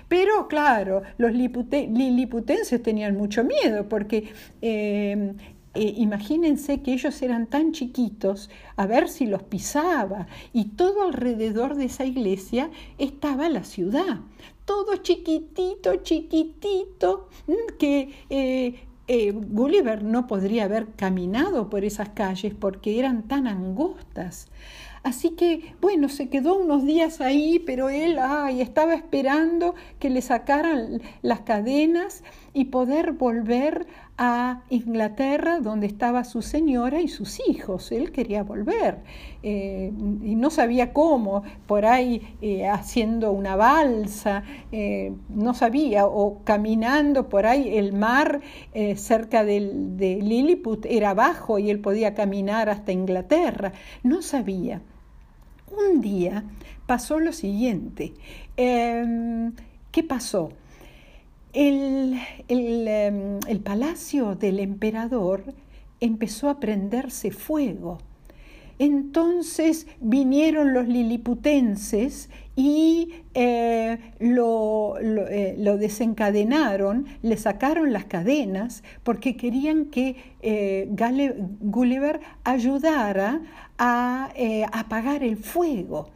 Pero 0.09 0.49
claro, 0.49 1.03
los 1.19 1.33
liliputenses 1.33 2.83
tenían 2.83 3.17
mucho 3.17 3.45
miedo 3.45 3.89
porque 3.89 4.33
em, 4.63 5.37
eh, 5.75 5.95
imagínense 5.97 6.83
que 6.83 6.93
ellos 6.93 7.21
eran 7.23 7.49
tan 7.49 7.73
chiquitos, 7.73 8.49
a 8.77 8.87
ver 8.87 9.09
si 9.09 9.27
los 9.27 9.43
pisaba, 9.43 10.29
y 10.53 10.67
todo 10.67 11.03
alrededor 11.03 11.75
de 11.75 11.87
esa 11.87 12.05
iglesia 12.05 12.71
estaba 12.99 13.49
la 13.49 13.65
ciudad, 13.65 14.21
todo 14.65 14.97
chiquitito, 14.97 15.97
chiquitito, 15.97 17.29
que 17.79 18.15
eh, 18.31 18.84
eh, 19.07 19.33
Gulliver 19.33 20.03
no 20.03 20.27
podría 20.27 20.65
haber 20.65 20.87
caminado 20.97 21.69
por 21.69 21.85
esas 21.85 22.11
calles 22.11 22.55
porque 22.55 22.99
eran 22.99 23.23
tan 23.23 23.47
angostas. 23.47 24.49
Así 25.03 25.33
que, 25.33 25.75
bueno, 25.83 26.09
se 26.09 26.31
quedó 26.31 26.57
unos 26.57 26.87
días 26.87 27.21
ahí, 27.21 27.59
pero 27.59 27.91
él 27.91 28.19
ay, 28.19 28.63
estaba 28.63 28.95
esperando 28.95 29.75
que 29.99 30.09
le 30.09 30.23
sacaran 30.23 31.03
las 31.21 31.41
cadenas 31.41 32.25
y 32.55 32.67
poder 32.67 33.13
volver 33.13 33.87
a 34.17 34.63
Inglaterra, 34.71 35.59
donde 35.61 35.87
estaba 35.87 36.25
su 36.25 36.41
señora 36.41 37.01
y 37.01 37.09
sus 37.09 37.41
hijos. 37.49 37.93
Él 37.93 38.13
quería 38.13 38.45
volver 38.45 38.99
eh, 39.43 39.93
y 40.23 40.37
no 40.37 40.51
sabía 40.51 40.93
cómo, 40.93 41.43
por 41.67 41.85
ahí 41.85 42.37
eh, 42.41 42.69
haciendo 42.69 43.33
una 43.33 43.57
balsa, 43.57 44.45
eh, 44.71 45.13
no 45.29 45.53
sabía, 45.53 46.07
o 46.07 46.43
caminando 46.45 47.29
por 47.29 47.45
ahí, 47.45 47.77
el 47.77 47.93
mar 47.93 48.41
cerca 48.97 49.45
del, 49.45 49.97
de 49.97 50.17
Lilliput 50.23 50.87
era 50.87 51.13
bajo 51.13 51.59
y 51.59 51.71
él 51.71 51.81
podía 51.81 52.15
caminar 52.15 52.69
hasta 52.69 52.93
Inglaterra. 52.93 53.73
No 54.03 54.23
sabía 54.23 54.81
un 55.77 56.01
día 56.01 56.45
pasó 56.87 57.19
lo 57.19 57.33
siguiente. 57.33 58.15
Em, 58.57 59.53
¿Qué 59.91 60.03
pasó? 60.03 60.51
El, 61.55 62.19
em, 62.49 63.39
el, 63.47 63.61
palacio 63.61 64.35
del 64.35 64.59
emperador 64.59 65.45
empezó 66.01 66.49
a 66.51 66.59
prenderse 66.59 67.31
fuego. 67.31 67.99
Entonces 68.81 69.87
vinieron 70.01 70.75
los 70.75 70.89
liliputenses 70.89 72.29
y 72.57 73.13
eh, 73.35 73.99
lo, 74.19 74.97
eh, 74.99 75.55
lo, 75.59 75.77
desencadenaron, 75.77 77.07
le 77.23 77.37
sacaron 77.37 77.93
las 77.93 78.07
cadenas 78.07 78.83
porque 79.05 79.37
querían 79.37 79.87
que 79.87 80.17
eh, 80.43 80.89
Gulliver 81.61 82.21
ayudara 82.43 83.43
a 83.79 84.33
apagar 84.73 85.23
el 85.23 85.37
fuego. 85.37 86.09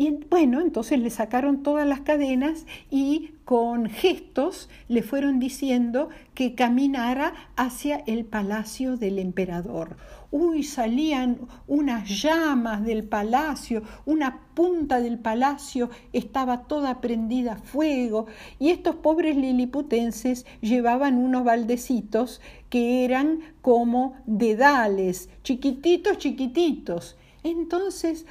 Y 0.00 0.18
bueno, 0.30 0.62
entonces 0.62 0.98
le 0.98 1.10
sacaron 1.10 1.62
todas 1.62 1.86
las 1.86 2.00
cadenas 2.00 2.64
y 2.90 3.32
con 3.44 3.84
gestos 3.84 4.70
le 4.88 5.02
fueron 5.02 5.38
diciendo 5.38 6.08
que 6.32 6.54
caminara 6.54 7.34
hacia 7.54 7.98
el 8.06 8.24
palacio 8.24 8.96
del 8.96 9.18
emperador. 9.18 9.98
Uy, 10.30 10.62
salían 10.62 11.40
unas 11.66 12.08
llamas 12.22 12.82
del 12.82 13.04
palacio, 13.04 13.82
una 14.06 14.40
punta 14.54 15.02
del 15.02 15.18
palacio 15.18 15.90
estaba 16.14 16.62
toda 16.62 17.02
prendida 17.02 17.52
a 17.52 17.58
fuego 17.58 18.24
y 18.58 18.70
estos 18.70 18.96
pobres 18.96 19.36
liliputenses 19.36 20.46
llevaban 20.62 21.18
unos 21.18 21.44
baldecitos 21.44 22.40
que 22.70 23.04
eran 23.04 23.40
como 23.60 24.14
dedales, 24.24 25.28
chiquititos, 25.42 26.16
chiquititos. 26.16 27.18
Entonces, 27.42 28.24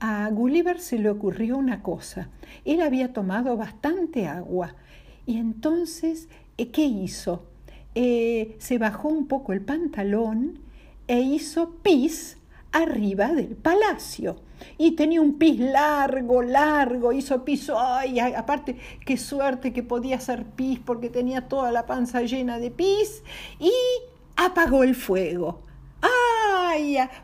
a 0.00 0.28
Gulliver 0.30 0.78
se 0.78 0.98
le 0.98 1.10
ocurrió 1.10 1.56
una 1.56 1.82
cosa. 1.82 2.28
Él 2.64 2.80
había 2.80 3.12
tomado 3.12 3.56
bastante 3.56 4.26
agua 4.26 4.74
y 5.26 5.38
entonces, 5.38 6.28
eh, 6.58 6.70
¿qué 6.70 6.84
hizo? 6.84 7.44
Eh, 7.94 8.56
se 8.58 8.78
bajó 8.78 9.08
un 9.08 9.26
poco 9.26 9.52
el 9.52 9.62
pantalón 9.62 10.58
e 11.08 11.20
hizo 11.20 11.76
pis 11.82 12.38
arriba 12.72 13.32
del 13.32 13.56
palacio. 13.56 14.36
Y 14.78 14.92
tenía 14.92 15.20
un 15.20 15.38
pis 15.38 15.60
largo, 15.60 16.42
largo, 16.42 17.12
hizo 17.12 17.44
pis, 17.44 17.70
ay, 17.74 18.20
aparte, 18.20 18.76
qué 19.04 19.16
suerte 19.16 19.72
que 19.72 19.82
podía 19.82 20.16
hacer 20.16 20.44
pis 20.44 20.78
porque 20.78 21.10
tenía 21.10 21.48
toda 21.48 21.72
la 21.72 21.86
panza 21.86 22.22
llena 22.22 22.58
de 22.58 22.70
pis 22.70 23.22
y 23.58 23.72
apagó 24.36 24.82
el 24.82 24.94
fuego. 24.94 25.65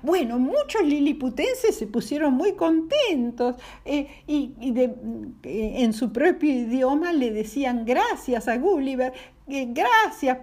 Bueno, 0.03 0.39
muchos 0.39 0.83
liliputenses 0.83 1.77
se 1.77 1.87
pusieron 1.87 2.35
muy 2.35 2.53
contentos 2.53 3.57
eh, 3.85 4.09
y, 4.27 4.55
eh, 4.61 4.95
en 5.43 5.93
su 5.93 6.13
propio 6.13 6.51
idioma 6.51 7.13
le 7.13 7.31
decían 7.31 7.85
gracias 7.85 8.49
a 8.49 8.57
Gulliver. 8.57 9.13
Gracias, 9.47 10.39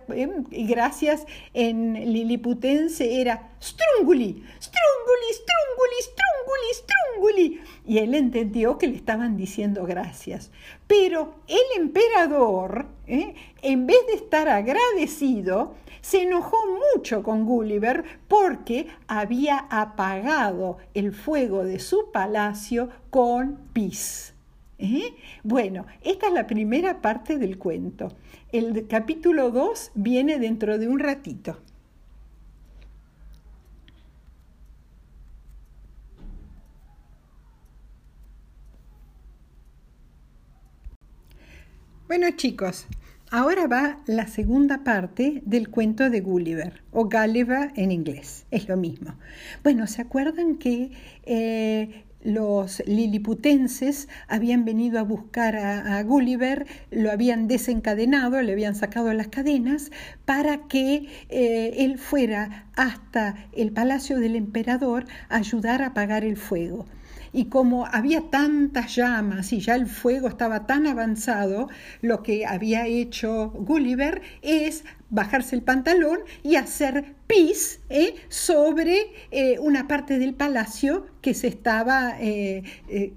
y 0.51 0.67
gracias 0.67 1.25
en 1.53 1.93
liliputense 1.93 3.21
era 3.21 3.49
strunguli, 3.59 4.43
strunguli. 4.59 5.48
Y 7.89 7.97
él 7.97 8.13
entendió 8.13 8.77
que 8.77 8.87
le 8.87 8.95
estaban 8.95 9.35
diciendo 9.35 9.83
gracias. 9.83 10.51
Pero 10.85 11.33
el 11.47 11.81
emperador, 11.81 12.85
en 13.07 13.87
vez 13.87 13.97
de 14.05 14.13
estar 14.13 14.47
agradecido, 14.47 15.73
se 15.99 16.21
enojó 16.21 16.57
mucho 16.93 17.23
con 17.23 17.45
Gulliver 17.45 18.03
porque 18.27 18.85
había 19.07 19.65
apagado 19.71 20.77
el 20.93 21.13
fuego 21.13 21.63
de 21.63 21.79
su 21.79 22.11
palacio 22.11 22.89
con 23.09 23.57
pis. 23.73 24.35
¿Eh? 24.77 25.15
Bueno, 25.41 25.87
esta 26.03 26.27
es 26.27 26.33
la 26.33 26.45
primera 26.45 27.01
parte 27.01 27.39
del 27.39 27.57
cuento. 27.57 28.09
El 28.51 28.85
capítulo 28.87 29.49
2 29.49 29.93
viene 29.95 30.37
dentro 30.37 30.77
de 30.77 30.87
un 30.87 30.99
ratito. 30.99 31.57
Bueno 42.09 42.31
chicos, 42.31 42.87
Ahora 43.29 43.67
va 43.67 43.99
la 44.07 44.25
segunda 44.25 44.83
parte 44.83 45.43
del 45.45 45.69
cuento 45.69 46.09
de 46.09 46.21
Gulliver, 46.21 46.81
o 46.91 47.07
Gulliver 47.07 47.71
en 47.75 47.91
inglés, 47.91 48.47
es 48.49 48.67
lo 48.67 48.77
mismo. 48.77 49.13
Bueno, 49.61 49.85
¿se 49.85 50.01
acuerdan 50.01 50.55
que 50.55 50.89
eh, 51.27 52.05
los 52.23 52.81
liliputenses 52.87 54.09
habían 54.27 54.65
venido 54.65 54.97
a 54.97 55.03
buscar 55.03 55.55
a, 55.55 56.01
Gulliver, 56.01 56.65
lo 56.89 57.11
habían 57.11 57.47
desencadenado, 57.47 58.41
le 58.41 58.53
habían 58.53 58.73
sacado 58.73 59.13
las 59.13 59.27
cadenas 59.27 59.91
para 60.25 60.67
que 60.67 61.05
eh, 61.29 61.75
él 61.77 61.99
fuera 61.99 62.65
hasta 62.75 63.35
el 63.51 63.71
palacio 63.71 64.17
del 64.17 64.35
emperador 64.35 65.05
a 65.29 65.35
ayudar 65.35 65.83
a 65.83 65.89
apagar 65.89 66.23
el 66.23 66.37
fuego 66.37 66.87
y 67.33 67.45
como 67.45 67.85
había 67.85 68.29
tantas 68.29 68.95
llamas 68.95 69.53
y 69.53 69.59
ya 69.59 69.75
el 69.75 69.87
fuego 69.87 70.27
estaba 70.27 70.65
tan 70.65 70.87
avanzado, 70.87 71.69
lo 72.01 72.23
que 72.23 72.45
había 72.45 72.87
hecho 72.87 73.49
Gulliver 73.49 74.21
es 74.41 74.83
bajarse 75.09 75.55
el 75.55 75.63
pantalón 75.63 76.19
y 76.43 76.55
hacer 76.55 77.18
pis 77.29 77.79
¿eh? 77.89 78.15
sobre 78.27 79.13
eh, 79.29 79.59
una 79.59 79.87
parte 79.87 80.17
del 80.17 80.33
palacio 80.33 81.05
que 81.21 81.35
se 81.35 81.47
estaba, 81.47 82.15
eh, 82.19 82.63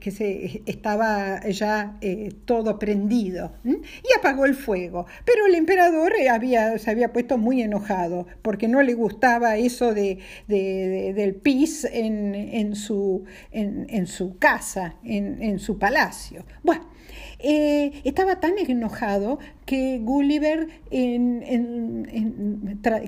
que 0.01 0.11
se 0.11 0.63
estaba 0.67 1.49
ya 1.49 1.99
todo 2.45 2.79
prendido 2.79 3.53
y 3.65 4.19
apagó 4.19 4.45
el 4.45 4.55
fuego. 4.55 5.07
Pero 5.25 5.47
el 5.47 5.55
emperador 5.55 6.13
había, 6.31 6.79
se 6.79 6.91
había 6.91 7.13
puesto 7.13 7.39
muy 7.39 7.63
enojado 7.63 8.27
porque 8.43 8.69
no 8.69 8.83
le 8.83 8.95
gustaba 8.95 9.57
eso 9.57 9.95
de, 9.95 10.19
del 10.49 11.35
pis 11.37 11.85
en, 11.85 12.35
en, 12.35 12.75
su, 12.75 13.25
en, 13.53 14.07
su 14.09 14.37
casa, 14.37 14.97
en, 15.05 15.41
en 15.43 15.59
su 15.61 15.79
palacio. 15.79 16.45
Bueno, 16.65 16.85
estaba 17.39 18.41
tan 18.41 18.59
enojado 18.59 19.39
que 19.65 20.01
Gulliver, 20.03 20.69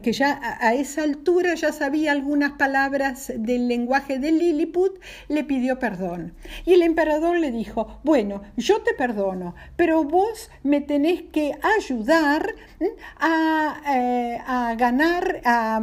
que 0.02 0.12
ya 0.12 0.40
a, 0.61 0.75
esa 0.75 1.02
altura 1.02 1.54
ya 1.54 1.73
sabía 1.73 2.12
algunas 2.12 2.52
palabras 2.52 3.32
del 3.37 3.68
lenguaje 3.68 4.18
de 4.18 4.32
Lilliput, 4.32 4.99
le 5.28 5.44
pidió 5.44 5.78
perdón. 5.78 6.34
Y 6.64 6.75
el 6.75 6.82
emperador 6.82 7.38
le 7.38 7.50
dijo, 7.50 8.00
bueno, 8.04 8.42
yo 8.56 8.82
te 8.82 8.94
perdono, 8.94 9.54
pero 9.76 10.04
vos 10.04 10.50
me 10.62 10.80
tenés 10.80 11.23
que 11.23 11.52
ayudar 11.78 12.54
a, 13.18 13.80
eh, 13.94 14.38
ganar, 14.76 15.40
a 15.44 15.80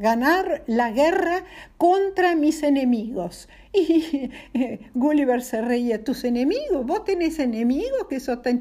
ganar 0.00 0.62
la 0.66 0.90
guerra 0.90 1.44
contra 1.76 2.34
mis 2.34 2.62
enemigos. 2.62 3.48
Y 3.74 4.30
Gulliver 4.94 5.42
se 5.42 5.60
reía, 5.60 6.04
¿tus 6.04 6.24
enemigos? 6.24 6.86
¿Vos 6.86 7.04
tenés 7.04 7.38
enemigos 7.40 8.06
que 8.08 8.20
sos 8.20 8.40
tan 8.40 8.60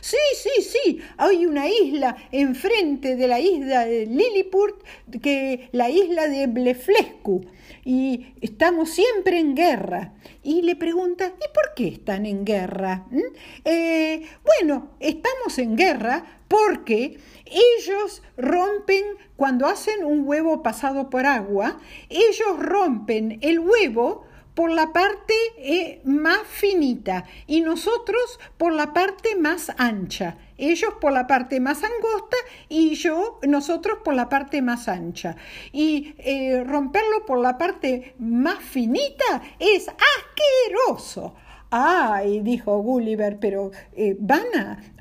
Sí, 0.00 0.16
sí, 0.34 0.62
sí, 0.62 1.00
hay 1.16 1.46
una 1.46 1.68
isla 1.68 2.16
enfrente 2.32 3.16
de 3.16 3.28
la 3.28 3.40
isla 3.40 3.86
de 3.86 4.06
Lilliput, 4.06 4.82
que 5.22 5.68
la 5.72 5.90
isla 5.90 6.28
de 6.28 6.46
Bleflescu, 6.46 7.44
y 7.84 8.34
estamos 8.40 8.90
siempre 8.90 9.38
en 9.38 9.54
guerra. 9.54 10.14
Y 10.42 10.62
le 10.62 10.76
pregunta, 10.76 11.26
¿y 11.26 11.54
por 11.54 11.74
qué 11.74 11.88
están 11.88 12.26
en 12.26 12.44
guerra? 12.44 13.06
¿Mm? 13.10 13.20
Eh, 13.64 14.22
bueno, 14.44 14.90
estamos 15.00 15.58
en 15.58 15.76
guerra 15.76 16.42
porque 16.48 17.18
ellos 17.44 18.22
rompen, 18.36 19.04
cuando 19.36 19.66
hacen 19.66 20.04
un 20.04 20.26
huevo 20.26 20.62
pasado 20.62 21.10
por 21.10 21.26
agua, 21.26 21.80
ellos 22.08 22.58
rompen 22.58 23.38
el 23.42 23.58
huevo 23.58 24.27
por 24.58 24.72
la 24.72 24.92
parte 24.92 25.34
eh, 25.58 26.00
más 26.02 26.40
finita 26.44 27.26
y 27.46 27.60
nosotros 27.60 28.40
por 28.56 28.72
la 28.72 28.92
parte 28.92 29.36
más 29.36 29.70
ancha. 29.78 30.36
Ellos 30.56 30.94
por 31.00 31.12
la 31.12 31.28
parte 31.28 31.60
más 31.60 31.84
angosta 31.84 32.36
y 32.68 32.96
yo, 32.96 33.38
nosotros 33.46 33.98
por 34.02 34.14
la 34.14 34.28
parte 34.28 34.60
más 34.60 34.88
ancha. 34.88 35.36
Y 35.70 36.16
eh, 36.18 36.64
romperlo 36.66 37.24
por 37.24 37.38
la 37.38 37.56
parte 37.56 38.16
más 38.18 38.58
finita 38.58 39.42
es 39.60 39.86
asqueroso. 39.86 41.36
Ay, 41.70 42.40
dijo 42.40 42.78
Gulliver, 42.78 43.38
pero 43.38 43.72
eh, 43.94 44.16
¿van 44.18 44.46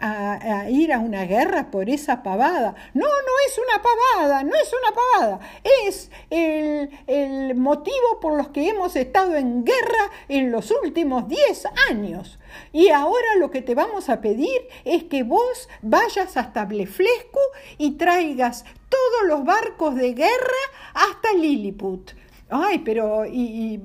a, 0.01 0.69
ir 0.69 0.91
a 0.91 0.99
una 0.99 1.23
guerra 1.23 1.71
por 1.71 1.89
esa 1.89 2.23
pavada? 2.23 2.75
No, 2.93 3.05
no 3.05 3.33
es 3.47 3.57
una 3.57 3.81
pavada, 3.81 4.43
no 4.43 4.53
es 4.53 4.73
una 4.73 4.93
pavada. 4.93 5.39
Es 5.87 6.11
el, 6.29 6.89
el 7.07 7.55
motivo 7.55 8.19
por 8.19 8.35
los 8.35 8.49
que 8.49 8.67
hemos 8.67 8.97
estado 8.97 9.37
en 9.37 9.63
guerra 9.63 10.11
en 10.27 10.51
los 10.51 10.69
últimos 10.71 11.29
diez 11.29 11.65
años. 11.89 12.37
Y 12.73 12.89
ahora 12.89 13.35
lo 13.39 13.49
que 13.49 13.61
te 13.61 13.73
vamos 13.73 14.09
a 14.09 14.19
pedir 14.19 14.67
es 14.83 15.05
que 15.05 15.23
vos 15.23 15.69
vayas 15.81 16.35
hasta 16.35 16.65
Bleflescu 16.65 17.39
y 17.77 17.91
traigas 17.91 18.65
todos 18.89 19.27
los 19.27 19.45
barcos 19.45 19.95
de 19.95 20.13
guerra 20.13 20.63
hasta 20.93 21.31
Lilliput 21.33 22.11
ay, 22.49 22.79
pero 22.79 23.25
¿y, 23.25 23.79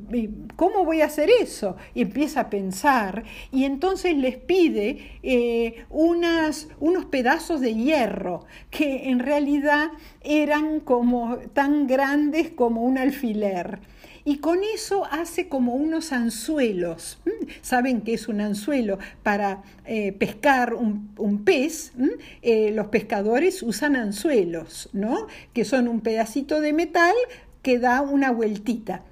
cómo 0.57 0.85
voy 0.85 1.00
a 1.00 1.07
hacer 1.07 1.31
eso? 1.40 1.76
Y 1.95 2.02
empieza 2.02 2.40
a 2.40 2.50
pensar 2.50 3.25
y 3.50 3.64
entonces 3.64 4.16
les 4.16 4.37
pide 4.37 5.19
eh, 5.23 5.85
unos 5.90 6.66
pedazos 7.11 7.61
de 7.61 7.75
hierro 7.75 8.45
que 8.71 9.09
en 9.09 9.19
realidad 9.19 9.88
eran 10.23 10.81
como 10.81 11.38
tan 11.52 11.87
grandes 11.87 12.50
como 12.50 12.83
un 12.83 12.99
alfiler. 12.99 13.81
Y 14.25 14.38
con 14.38 14.61
eso 14.62 15.04
hace 15.11 15.49
como 15.49 15.75
unos 15.75 16.12
anzuelos. 16.12 17.21
¿Saben 17.61 18.02
qué 18.02 18.14
es 18.14 18.28
un 18.28 18.40
anzuelo? 18.40 18.99
Para 19.25 19.64
eh, 19.85 20.12
pescar 20.12 20.75
un, 20.75 21.42
pez, 21.45 21.92
eh, 22.42 22.71
los 22.71 22.87
pescadores 22.87 23.62
usan 23.64 23.97
anzuelos, 23.97 24.90
¿no? 24.92 25.26
Que 25.52 25.64
son 25.64 25.88
un 25.88 26.00
pedacito 26.02 26.61
de 26.61 26.73
metal 26.73 27.14
que 27.62 27.78
da 27.78 28.02
una 28.02 28.31
vueltita. 28.31 29.02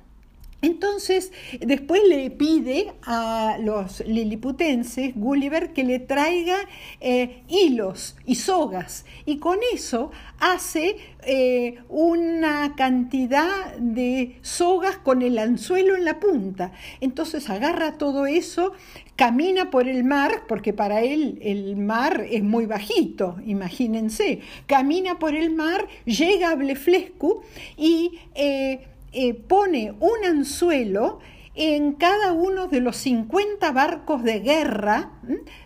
Entonces, 0.63 1.33
después 1.61 2.03
le 2.07 2.31
pide 2.31 2.93
a 3.03 3.57
los 3.61 4.01
liliputenses, 4.07 5.15
Gulliver, 5.17 5.73
que 5.73 5.85
le 5.85 6.01
traiga 6.01 6.59
eh, 7.01 7.43
hilos 7.49 8.17
y 8.27 8.35
sogas, 8.35 9.07
y 9.25 9.39
con 9.39 9.59
eso 9.73 10.11
hace 10.39 10.97
eh, 11.25 11.79
una 11.89 12.75
cantidad 12.77 13.75
de 13.79 14.37
sogas 14.43 14.99
con 14.99 15.23
el 15.23 15.39
anzuelo 15.39 15.97
en 15.97 16.05
la 16.05 16.21
punta. 16.21 16.73
Entonces 17.01 17.49
agarra 17.49 17.97
todo 17.97 18.27
eso, 18.27 18.73
camina 19.17 19.71
por 19.71 19.89
el 19.89 20.05
mar, 20.05 20.43
porque 20.47 20.75
para 20.75 21.01
él 21.01 21.39
el 21.43 21.77
mar 21.77 22.27
es 22.31 22.43
muy 22.43 22.67
bajito, 22.67 23.37
imagínense, 23.47 24.41
camina 24.67 25.19
por 25.19 25.35
el 25.35 25.55
mar, 25.55 25.89
llega 26.05 26.51
a 26.51 26.55
Bleflescu 26.55 27.43
y 27.79 28.19
eh, 28.35 28.87
eh, 29.13 29.35
pone 29.35 29.95
un 30.01 30.25
anzuelo 30.25 31.19
en 31.55 31.95
cada 31.95 32.33
uno 32.33 32.69
de 32.69 32.81
los 32.81 32.97
50 32.97 33.73
barcos 33.73 34.23
de 34.23 34.41
guerra 34.41 35.11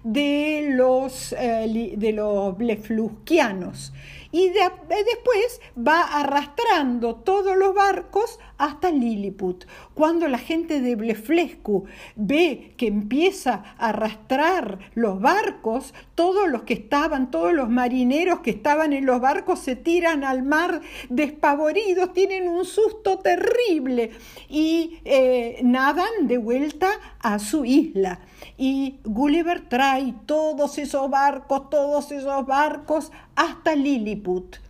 de 0.02 0.70
los, 0.72 1.32
eh, 1.32 1.94
de 1.96 2.12
los 2.12 2.56
bleflusquianos. 2.56 3.92
Y 4.32 4.48
después 4.48 5.60
va 5.76 6.00
arrastrando 6.00 7.16
todos 7.16 7.56
los 7.56 7.74
barcos 7.74 8.40
hasta 8.64 8.90
Lilliput. 8.90 9.66
Cuando 9.94 10.26
la 10.26 10.38
gente 10.38 10.80
de 10.80 10.96
Bleflescu 10.96 11.84
ve 12.16 12.72
que 12.78 12.86
empieza 12.86 13.62
a 13.78 13.90
arrastrar 13.90 14.78
los 14.94 15.20
barcos, 15.20 15.92
todos 16.14 16.48
los 16.48 16.62
que 16.62 16.74
estaban, 16.74 17.30
todos 17.30 17.52
los 17.52 17.68
marineros 17.68 18.40
que 18.40 18.50
estaban 18.50 18.94
en 18.94 19.04
los 19.04 19.20
barcos 19.20 19.58
se 19.58 19.76
tiran 19.76 20.24
al 20.24 20.42
mar 20.42 20.80
despavoridos, 21.10 22.12
tienen 22.14 22.48
un 22.48 22.64
susto 22.64 23.18
terrible 23.18 24.12
y 24.48 24.98
eh, 25.04 25.60
nadan 25.62 26.26
de 26.26 26.38
vuelta 26.38 26.88
a 27.20 27.38
su 27.38 27.66
isla. 27.66 28.20
Y 28.56 29.00
Gulliver 29.04 29.68
trae 29.68 30.14
todos 30.24 30.78
esos 30.78 31.10
barcos, 31.10 31.68
todos 31.68 32.12
esos 32.12 32.46
barcos 32.46 33.12
hasta 33.36 33.74
Lilliput. 33.74 34.63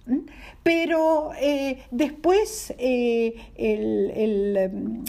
Pero 0.62 1.30
eh, 1.40 1.78
después 1.90 2.74
eh, 2.78 3.34
em, 3.56 5.04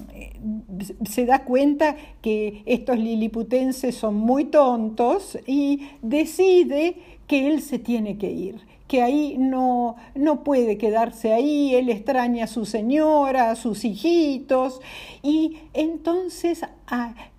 se 1.05 1.25
da 1.25 1.43
cuenta 1.43 1.97
que 2.21 2.63
estos 2.65 2.97
liliputenses 2.97 3.95
son 3.95 4.15
muy 4.15 4.45
tontos 4.45 5.37
y 5.45 5.89
decide 6.01 6.95
que 7.27 7.47
él 7.47 7.61
se 7.61 7.79
tiene 7.79 8.17
que 8.17 8.31
ir 8.31 8.61
que 8.87 9.01
ahí 9.01 9.35
no, 9.37 9.95
no 10.13 10.43
puede 10.43 10.77
quedarse 10.77 11.33
ahí, 11.33 11.73
él 11.73 11.89
extraña 11.89 12.43
a 12.43 12.47
su 12.47 12.65
señora, 12.65 13.49
a 13.51 13.55
sus 13.55 13.83
hijitos, 13.83 14.79
y 15.23 15.57
entonces 15.73 16.61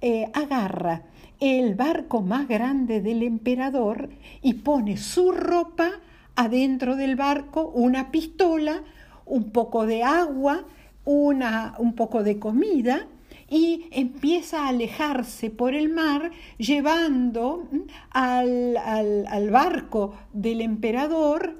eh, 0.01 0.29
agarra 0.33 1.03
el 1.39 1.75
barco 1.75 2.21
más 2.21 2.49
grande 2.49 3.01
del 3.01 3.23
emperador 3.23 4.09
y 4.43 4.55
pone 4.55 4.97
su 4.97 5.33
ropa 5.33 5.93
adentro 6.37 6.97
del 6.97 7.17
barco, 7.17 7.69
una 7.69 8.11
pistola, 8.11 8.83
un 9.25 9.51
poco 9.51 9.87
de 9.87 10.03
agua, 10.03 10.65
una, 11.05 11.75
un 11.79 11.95
poco 11.95 12.23
de 12.23 12.39
comida 12.39 13.07
y 13.49 13.87
empieza 13.93 14.65
a 14.65 14.69
alejarse 14.69 15.51
por 15.51 15.75
el 15.75 15.89
mar 15.89 16.33
llevando 16.59 17.69
al, 18.11 18.77
al, 18.77 19.51
barco 19.51 20.15
del 20.33 20.61
emperador 20.61 21.57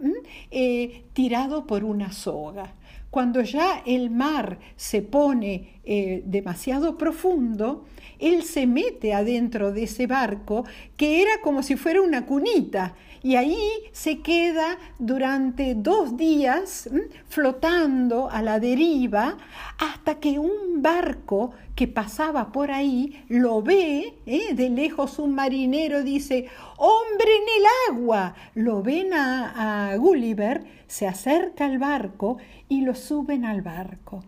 eh, 0.51 1.05
tirado 1.13 1.67
por 1.67 1.85
una 1.85 2.13
soga. 2.13 2.75
Cuando 3.11 3.41
ya 3.43 3.83
el 3.87 4.11
mar 4.11 4.59
se 4.75 5.01
pone 5.01 5.81
eh, 5.85 6.23
demasiado 6.27 6.99
profundo, 6.99 7.85
él 8.19 8.43
se 8.43 8.67
mete 8.67 9.15
adentro 9.15 9.73
de 9.73 9.85
ese 9.85 10.07
barco 10.07 10.65
que 10.97 11.23
era 11.23 11.41
como 11.43 11.63
si 11.63 11.77
fuera 11.77 12.01
una 12.01 12.27
cunita 12.27 12.95
y 13.23 13.35
ahí 13.35 13.59
se 13.91 14.21
queda 14.21 14.79
durante 15.01 15.75
dos 15.75 16.17
días 16.17 16.89
flotando 17.29 18.31
a 18.31 18.41
la 18.41 18.61
deriva 18.61 19.37
hasta 19.79 20.21
que 20.21 20.39
un 20.39 20.81
barco 20.81 21.51
que 21.75 21.89
pasaba 21.89 22.53
por 22.53 22.71
ahí 22.71 23.25
lo 23.29 23.63
ve, 23.63 24.15
¿eh? 24.27 24.55
de 24.55 24.71
lejos 24.71 25.19
un 25.19 25.35
marinero 25.35 26.05
dice, 26.05 26.49
hombre 26.77 27.29
en 27.29 27.61
el 27.61 27.99
agua, 27.99 28.35
lo 28.55 28.83
ven 28.83 29.13
a, 29.13 29.91
a 29.91 29.97
Gulliver, 29.97 30.65
se 30.87 31.09
acerca 31.09 31.65
al 31.65 31.79
barco 31.79 32.39
y 32.69 32.83
lo 32.83 32.95
suben 32.95 33.45
al 33.45 33.61
barco 33.61 34.23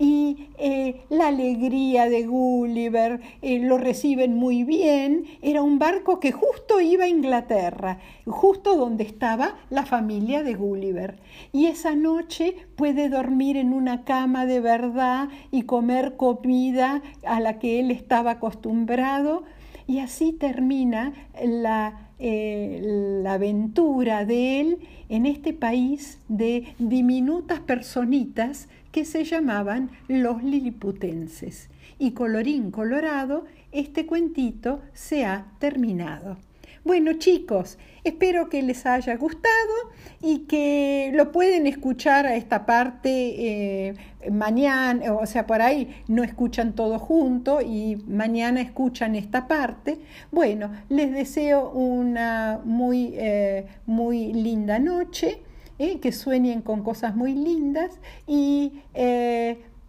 y 0.00 0.48
eh, 0.56 1.02
la 1.10 1.28
alegría 1.28 2.08
de 2.08 2.24
Gulliver, 2.24 3.20
eh, 3.42 3.58
lo 3.58 3.76
reciben 3.76 4.34
muy 4.34 4.64
bien. 4.64 5.26
Era 5.42 5.62
un 5.62 5.78
barco 5.78 6.20
que 6.20 6.32
justo 6.32 6.80
iba 6.80 7.04
a 7.04 7.08
Inglaterra, 7.08 7.98
justo 8.24 8.76
donde 8.76 9.04
estaba 9.04 9.58
la 9.68 9.84
familia 9.84 10.42
de 10.42 10.54
Gulliver. 10.54 11.18
Y 11.52 11.66
esa 11.66 11.94
noche 11.94 12.56
puede 12.76 13.10
dormir 13.10 13.58
en 13.58 13.74
una 13.74 14.04
cama 14.04 14.46
de 14.46 14.60
verdad 14.60 15.28
y 15.50 15.64
comer 15.64 16.16
comida 16.16 17.02
a 17.26 17.38
la 17.40 17.58
que 17.58 17.78
él 17.78 17.90
estaba 17.90 18.32
acostumbrado. 18.32 19.42
Y 19.86 19.98
así 19.98 20.32
termina 20.32 21.12
la 21.44 22.10
eh, 22.22 22.82
la 23.22 23.32
aventura 23.34 24.26
de 24.26 24.60
él 24.60 24.78
en 25.08 25.24
este 25.24 25.54
país 25.54 26.18
de 26.28 26.74
diminutas 26.78 27.60
personitas 27.60 28.68
que 28.92 29.04
se 29.04 29.24
llamaban 29.24 29.90
los 30.08 30.42
liliputenses. 30.42 31.68
Y 31.98 32.12
colorín 32.12 32.70
colorado, 32.70 33.44
este 33.72 34.06
cuentito 34.06 34.80
se 34.92 35.24
ha 35.24 35.46
terminado. 35.58 36.38
Bueno 36.82 37.12
chicos, 37.14 37.76
espero 38.04 38.48
que 38.48 38.62
les 38.62 38.86
haya 38.86 39.14
gustado 39.18 39.74
y 40.22 40.46
que 40.46 41.12
lo 41.14 41.30
pueden 41.30 41.66
escuchar 41.66 42.24
a 42.24 42.36
esta 42.36 42.64
parte 42.64 43.10
eh, 43.10 43.94
mañana, 44.30 45.12
o 45.12 45.26
sea, 45.26 45.46
por 45.46 45.60
ahí 45.60 46.02
no 46.08 46.24
escuchan 46.24 46.74
todo 46.74 46.98
junto 46.98 47.60
y 47.60 47.96
mañana 48.08 48.62
escuchan 48.62 49.14
esta 49.14 49.46
parte. 49.46 49.98
Bueno, 50.32 50.70
les 50.88 51.12
deseo 51.12 51.70
una 51.70 52.60
muy, 52.64 53.12
eh, 53.14 53.66
muy 53.84 54.32
linda 54.32 54.78
noche, 54.78 55.42
eh, 55.80 55.98
que 55.98 56.12
sueñen 56.12 56.62
con 56.62 56.84
cosas 56.84 57.16
muy 57.16 57.34
lindas 57.34 57.98
y 58.28 58.82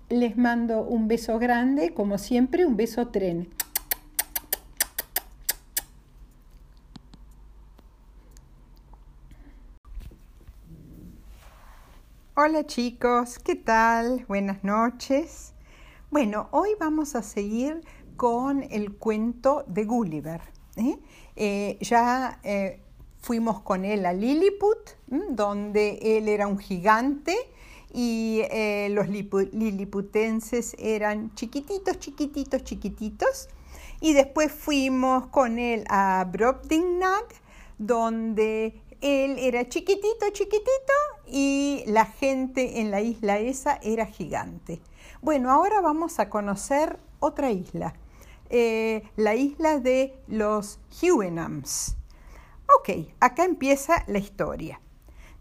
les 0.09 0.37
mando 0.37 0.81
un 0.81 1.07
beso 1.07 1.37
grande, 1.37 1.93
como 1.93 2.17
siempre, 2.17 2.65
un 2.65 2.75
beso 2.75 3.09
tren. 3.09 3.47
Hola 12.43 12.65
chicos, 12.65 13.37
¿qué 13.37 13.55
tal? 13.55 14.25
Buenas 14.27 14.63
noches. 14.63 15.53
Bueno, 16.09 16.47
hoy 16.51 16.69
vamos 16.79 17.15
a 17.15 17.21
seguir 17.21 17.81
con 18.15 18.63
el 18.71 18.93
cuento 18.93 19.63
de 19.67 19.85
Gulliver. 19.85 20.41
¿eh? 20.75 20.97
Eh, 21.35 21.77
ya 21.81 22.39
eh, 22.43 22.81
fuimos 23.21 23.61
con 23.61 23.85
él 23.85 24.05
a 24.05 24.13
Lilliput, 24.13 24.77
donde 25.29 26.17
él 26.17 26.27
era 26.27 26.47
un 26.47 26.57
gigante 26.57 27.35
y 27.93 28.41
los 28.89 29.07
liliputenses 29.09 30.75
eran 30.79 31.33
chiquititos, 31.35 31.99
chiquititos, 31.99 32.63
chiquititos. 32.63 33.49
Y 33.99 34.13
después 34.13 34.51
fuimos 34.51 35.27
con 35.27 35.59
él 35.59 35.83
a 35.87 36.27
Brobdingnag, 36.31 37.25
donde 37.77 38.81
él 39.01 39.37
era 39.39 39.67
chiquitito, 39.67 40.29
chiquitito 40.31 40.93
y 41.27 41.83
la 41.87 42.05
gente 42.05 42.79
en 42.81 42.91
la 42.91 43.01
isla 43.01 43.39
esa 43.39 43.79
era 43.81 44.05
gigante. 44.05 44.81
Bueno, 45.21 45.51
ahora 45.51 45.81
vamos 45.81 46.19
a 46.19 46.29
conocer 46.29 46.99
otra 47.19 47.51
isla, 47.51 47.93
eh, 48.49 49.03
la 49.15 49.35
isla 49.35 49.79
de 49.79 50.15
los 50.27 50.79
Huenhams. 51.01 51.97
Ok, 52.77 52.89
acá 53.19 53.43
empieza 53.43 54.03
la 54.07 54.19
historia. 54.19 54.79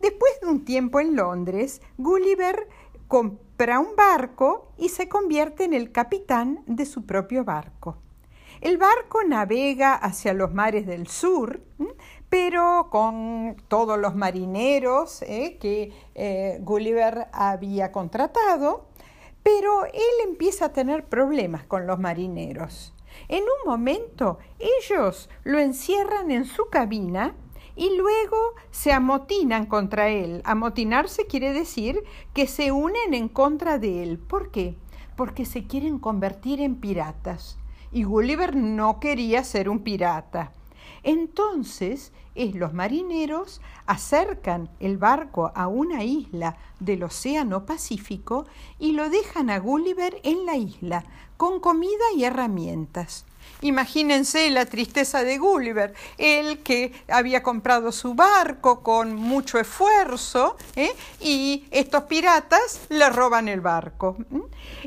Después 0.00 0.32
de 0.40 0.48
un 0.48 0.64
tiempo 0.64 1.00
en 1.00 1.14
Londres, 1.14 1.82
Gulliver 1.98 2.68
compra 3.08 3.78
un 3.78 3.94
barco 3.96 4.72
y 4.78 4.88
se 4.88 5.08
convierte 5.08 5.64
en 5.64 5.74
el 5.74 5.92
capitán 5.92 6.62
de 6.66 6.86
su 6.86 7.04
propio 7.04 7.44
barco. 7.44 7.98
El 8.60 8.78
barco 8.78 9.22
navega 9.26 9.94
hacia 9.94 10.32
los 10.32 10.52
mares 10.52 10.86
del 10.86 11.06
sur, 11.06 11.60
pero 12.28 12.88
con 12.90 13.56
todos 13.68 13.98
los 13.98 14.14
marineros 14.14 15.22
eh, 15.22 15.58
que 15.58 15.92
eh, 16.14 16.58
Gulliver 16.60 17.28
había 17.32 17.90
contratado, 17.90 18.86
pero 19.42 19.84
él 19.86 20.28
empieza 20.28 20.66
a 20.66 20.72
tener 20.72 21.06
problemas 21.06 21.64
con 21.64 21.86
los 21.86 21.98
marineros. 21.98 22.94
En 23.28 23.42
un 23.42 23.70
momento 23.70 24.38
ellos 24.58 25.28
lo 25.44 25.58
encierran 25.58 26.30
en 26.30 26.44
su 26.44 26.68
cabina 26.68 27.34
y 27.76 27.96
luego 27.96 28.36
se 28.70 28.92
amotinan 28.92 29.66
contra 29.66 30.08
él. 30.08 30.42
Amotinarse 30.44 31.26
quiere 31.26 31.52
decir 31.52 32.02
que 32.34 32.46
se 32.46 32.72
unen 32.72 33.14
en 33.14 33.28
contra 33.28 33.78
de 33.78 34.02
él. 34.02 34.18
¿Por 34.18 34.50
qué? 34.50 34.76
Porque 35.16 35.44
se 35.44 35.66
quieren 35.66 35.98
convertir 35.98 36.60
en 36.60 36.76
piratas. 36.76 37.58
Y 37.92 38.04
Gulliver 38.04 38.54
no 38.54 39.00
quería 39.00 39.44
ser 39.44 39.68
un 39.68 39.80
pirata. 39.80 40.52
Entonces 41.02 42.12
los 42.48 42.72
marineros 42.72 43.60
acercan 43.86 44.70
el 44.80 44.96
barco 44.96 45.52
a 45.54 45.68
una 45.68 46.04
isla 46.04 46.56
del 46.78 47.02
Océano 47.02 47.66
Pacífico 47.66 48.46
y 48.78 48.92
lo 48.92 49.10
dejan 49.10 49.50
a 49.50 49.58
Gulliver 49.58 50.20
en 50.22 50.46
la 50.46 50.56
isla, 50.56 51.04
con 51.36 51.60
comida 51.60 52.04
y 52.16 52.24
herramientas. 52.24 53.26
Imagínense 53.62 54.48
la 54.50 54.64
tristeza 54.66 55.22
de 55.22 55.38
Gulliver, 55.38 55.92
él 56.16 56.60
que 56.60 56.92
había 57.08 57.42
comprado 57.42 57.92
su 57.92 58.14
barco 58.14 58.82
con 58.82 59.14
mucho 59.14 59.58
esfuerzo 59.58 60.56
¿eh? 60.76 60.94
y 61.20 61.64
estos 61.70 62.04
piratas 62.04 62.80
le 62.88 63.10
roban 63.10 63.48
el 63.48 63.60
barco. 63.60 64.16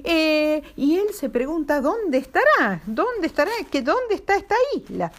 Eh, 0.03 0.63
y 0.75 0.97
él 0.97 1.13
se 1.13 1.29
pregunta, 1.29 1.81
¿dónde 1.81 2.17
estará? 2.17 2.81
¿Dónde 2.85 3.27
estará? 3.27 3.51
¿Que 3.69 3.81
¿Dónde 3.81 4.15
está 4.15 4.35
esta 4.35 4.55
isla? 4.75 5.11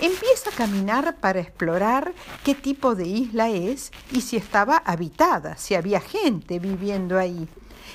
Empieza 0.00 0.50
a 0.50 0.54
caminar 0.54 1.16
para 1.20 1.40
explorar 1.40 2.12
qué 2.44 2.54
tipo 2.54 2.94
de 2.94 3.06
isla 3.06 3.50
es 3.50 3.92
y 4.10 4.20
si 4.22 4.36
estaba 4.36 4.78
habitada, 4.78 5.56
si 5.56 5.74
había 5.74 6.00
gente 6.00 6.58
viviendo 6.58 7.18
ahí. 7.18 7.48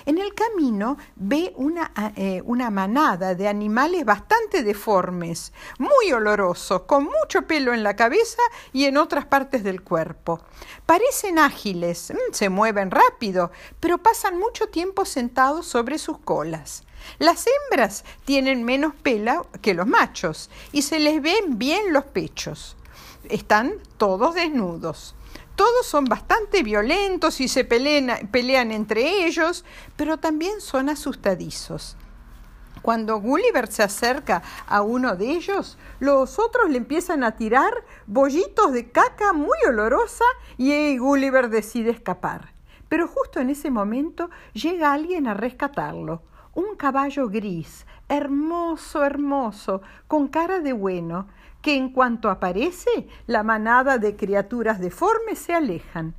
En 0.06 0.18
el 0.18 0.34
camino 0.34 0.98
ve 1.16 1.54
una, 1.56 1.92
eh, 2.16 2.42
una 2.46 2.70
manada 2.70 3.36
de 3.36 3.48
animales 3.48 4.06
bastante 4.06 4.64
deformes, 4.64 5.54
muy 5.78 6.12
olorosos, 6.12 6.84
con 6.84 7.06
mucho 7.06 7.44
pelo 7.44 7.74
en 7.74 7.84
la 7.84 7.96
cabeza 7.96 8.42
y 8.74 8.86
en 8.86 8.98
otras 8.98 9.26
partes 9.26 9.64
del 9.64 9.82
cuerpo. 9.82 10.42
Parecen 10.86 11.40
ágiles, 11.40 12.12
mm, 12.12 12.34
se 12.34 12.50
mueven 12.50 12.92
rápido, 12.92 13.52
pero 13.80 13.98
pasan 13.98 14.38
mucho 14.38 14.68
tiempo 14.68 15.06
sentados 15.06 15.68
sobre 15.68 15.98
sus 15.98 16.18
colas. 16.20 16.84
Las 17.20 17.46
hembras 17.48 18.04
tienen 18.26 18.64
menos 18.64 18.94
pelo 18.96 19.48
que 19.62 19.74
los 19.74 19.88
machos 19.88 20.50
y 20.72 20.84
se 20.84 21.00
les 21.00 21.22
ven 21.22 21.58
bien 21.58 21.94
los 21.94 22.06
pechos. 22.06 22.76
Están 23.30 23.74
todos 23.98 24.36
desnudos. 24.36 25.16
Todos 25.56 25.86
son 25.86 26.06
bastante 26.06 26.64
violentos 26.64 27.42
y 27.42 27.48
se 27.48 27.66
pelean, 27.66 28.72
entre 28.72 29.26
ellos, 29.26 29.66
pero 29.96 30.18
también 30.18 30.62
son 30.62 30.90
asustadizos. 30.90 31.98
Cuando 32.82 33.20
Gulliver 33.20 33.68
se 33.68 33.84
acerca 33.84 34.42
a 34.66 34.82
uno 34.82 35.16
de 35.16 35.32
ellos, 35.32 35.78
los 36.00 36.40
otros 36.40 36.70
le 36.70 36.78
empiezan 36.78 37.24
a 37.24 37.36
tirar 37.36 37.72
bollitos 38.08 38.72
de 38.72 38.90
caca 38.90 39.34
muy 39.34 39.58
olorosa 39.68 40.26
y 40.58 40.98
Gulliver 40.98 41.50
decide 41.50 41.92
escapar. 41.92 42.54
Pero 42.90 43.08
justo 43.08 43.40
en 43.40 43.52
ese 43.52 43.70
momento 43.70 44.32
llega 44.54 44.94
alguien 44.94 45.28
a 45.28 45.36
rescatarlo. 45.36 46.24
Un 46.54 46.76
caballo 46.76 47.30
gris, 47.30 47.86
hermoso, 48.10 49.06
hermoso, 49.06 49.82
con 50.08 50.28
cara 50.28 50.60
de 50.60 50.74
bueno, 50.74 51.28
que 51.62 51.76
en 51.76 51.90
cuanto 51.90 52.30
aparece, 52.30 53.08
la 53.28 53.44
manada 53.44 53.98
de 53.98 54.16
criaturas 54.16 54.80
deformes 54.80 55.40
se 55.40 55.54
alejan. 55.54 56.16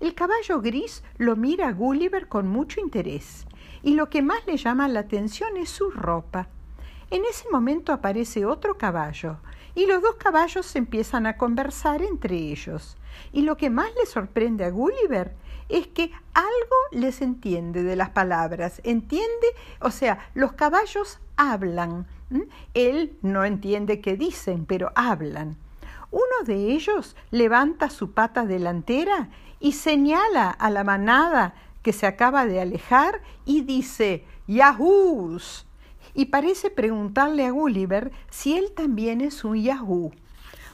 El 0.00 0.14
caballo 0.14 0.60
gris 0.60 1.02
lo 1.16 1.36
mira 1.36 1.68
a 1.68 1.72
Gulliver 1.72 2.28
con 2.28 2.48
mucho 2.48 2.80
interés, 2.80 3.46
y 3.82 3.94
lo 3.94 4.10
que 4.10 4.22
más 4.22 4.46
le 4.46 4.56
llama 4.56 4.88
la 4.88 5.00
atención 5.00 5.56
es 5.56 5.70
su 5.70 5.90
ropa. 5.90 6.48
En 7.10 7.24
ese 7.24 7.48
momento 7.50 7.92
aparece 7.92 8.44
otro 8.44 8.76
caballo, 8.76 9.38
y 9.74 9.86
los 9.86 10.02
dos 10.02 10.16
caballos 10.16 10.74
empiezan 10.76 11.26
a 11.26 11.36
conversar 11.36 12.02
entre 12.02 12.36
ellos. 12.36 12.96
Y 13.32 13.42
lo 13.42 13.56
que 13.56 13.70
más 13.70 13.88
le 13.98 14.06
sorprende 14.06 14.64
a 14.64 14.70
Gulliver 14.70 15.34
es 15.68 15.86
que 15.88 16.10
algo 16.34 16.76
les 16.92 17.22
entiende 17.22 17.82
de 17.82 17.96
las 17.96 18.10
palabras. 18.10 18.80
Entiende, 18.84 19.46
o 19.80 19.90
sea, 19.90 20.30
los 20.34 20.52
caballos 20.52 21.20
hablan, 21.36 22.06
él 22.74 23.16
no 23.22 23.44
entiende 23.44 24.00
qué 24.00 24.16
dicen, 24.16 24.66
pero 24.66 24.92
hablan. 24.94 25.56
Uno 26.10 26.46
de 26.46 26.72
ellos 26.72 27.16
levanta 27.30 27.90
su 27.90 28.12
pata 28.12 28.44
delantera 28.46 29.28
y 29.60 29.72
señala 29.72 30.50
a 30.50 30.70
la 30.70 30.84
manada 30.84 31.54
que 31.82 31.92
se 31.92 32.06
acaba 32.06 32.46
de 32.46 32.60
alejar 32.60 33.20
y 33.44 33.62
dice 33.62 34.24
Yahoos. 34.46 35.66
Y 36.14 36.26
parece 36.26 36.70
preguntarle 36.70 37.44
a 37.44 37.50
Gulliver 37.50 38.12
si 38.30 38.56
él 38.56 38.72
también 38.76 39.20
es 39.20 39.44
un 39.44 39.60
Yahoo. 39.62 40.12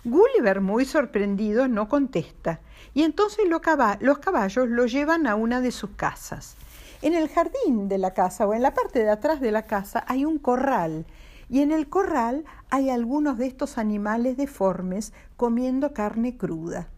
Gulliver, 0.04 0.60
muy 0.60 0.84
sorprendido, 0.84 1.68
no 1.68 1.88
contesta, 1.88 2.60
y 2.94 3.02
entonces 3.02 3.46
los 3.48 4.18
caballos 4.18 4.68
lo 4.68 4.86
llevan 4.86 5.26
a 5.26 5.34
una 5.34 5.60
de 5.60 5.70
sus 5.70 5.90
casas. 5.90 6.56
En 7.02 7.14
el 7.14 7.28
jardín 7.28 7.88
de 7.88 7.98
la 7.98 8.12
casa 8.12 8.46
o 8.46 8.54
en 8.54 8.62
la 8.62 8.74
parte 8.74 8.98
de 8.98 9.10
atrás 9.10 9.40
de 9.40 9.52
la 9.52 9.62
casa 9.62 10.04
hay 10.06 10.24
un 10.24 10.38
corral 10.38 11.06
y 11.50 11.60
en 11.60 11.72
el 11.72 11.88
corral 11.88 12.44
hay 12.70 12.90
algunos 12.90 13.36
de 13.36 13.46
estos 13.46 13.76
animales 13.76 14.36
deformes 14.36 15.12
comiendo 15.36 15.92
carne 15.92 16.36
cruda. 16.36 16.88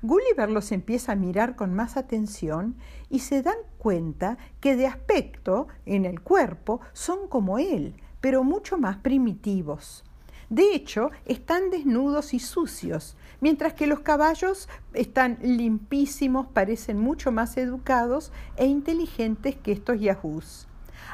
Gulliver 0.00 0.48
los 0.48 0.72
empieza 0.72 1.12
a 1.12 1.16
mirar 1.16 1.56
con 1.56 1.74
más 1.74 1.96
atención 1.96 2.76
y 3.10 3.18
se 3.20 3.42
dan 3.42 3.58
cuenta 3.78 4.38
que 4.60 4.76
de 4.76 4.86
aspecto, 4.86 5.68
en 5.86 6.04
el 6.06 6.20
cuerpo, 6.20 6.80
son 6.92 7.28
como 7.28 7.58
él, 7.58 7.94
pero 8.20 8.44
mucho 8.44 8.78
más 8.78 8.96
primitivos. 8.96 10.04
De 10.48 10.74
hecho, 10.74 11.10
están 11.26 11.68
desnudos 11.68 12.32
y 12.32 12.38
sucios, 12.38 13.16
mientras 13.40 13.74
que 13.74 13.86
los 13.86 14.00
caballos 14.00 14.68
están 14.94 15.38
limpísimos, 15.42 16.46
parecen 16.46 16.98
mucho 16.98 17.30
más 17.32 17.58
educados 17.58 18.32
e 18.56 18.66
inteligentes 18.66 19.56
que 19.56 19.72
estos 19.72 20.00
yahoos. 20.00 20.67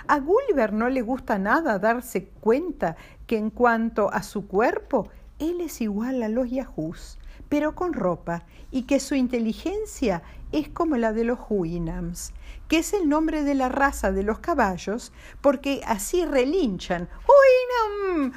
A 0.07 0.19
Gulliver 0.21 0.75
no 0.75 0.91
le 0.91 1.01
gusta 1.01 1.39
nada 1.39 1.79
darse 1.79 2.27
cuenta 2.41 2.97
que 3.27 3.39
en 3.39 3.49
cuanto 3.49 4.13
a 4.13 4.23
su 4.23 4.47
cuerpo, 4.47 5.09
él 5.39 5.63
es 5.63 5.81
igual 5.81 6.23
a 6.23 6.29
los 6.29 6.51
yahoos, 6.51 7.19
pero 7.49 7.75
con 7.75 7.95
ropa, 7.95 8.45
y 8.71 8.83
que 8.83 9.01
su 9.01 9.15
inteligencia 9.15 10.23
es 10.53 10.69
como 10.69 10.99
la 10.99 11.15
de 11.15 11.25
los 11.25 11.39
Huinams, 11.49 12.35
que 12.69 12.79
es 12.79 12.93
el 12.93 13.09
nombre 13.09 13.45
de 13.45 13.55
la 13.55 13.71
raza 13.71 14.13
de 14.13 14.25
los 14.25 14.41
caballos, 14.41 15.11
porque 15.41 15.81
así 15.87 16.27
relinchan. 16.27 17.09
¡Huinam! 17.27 18.33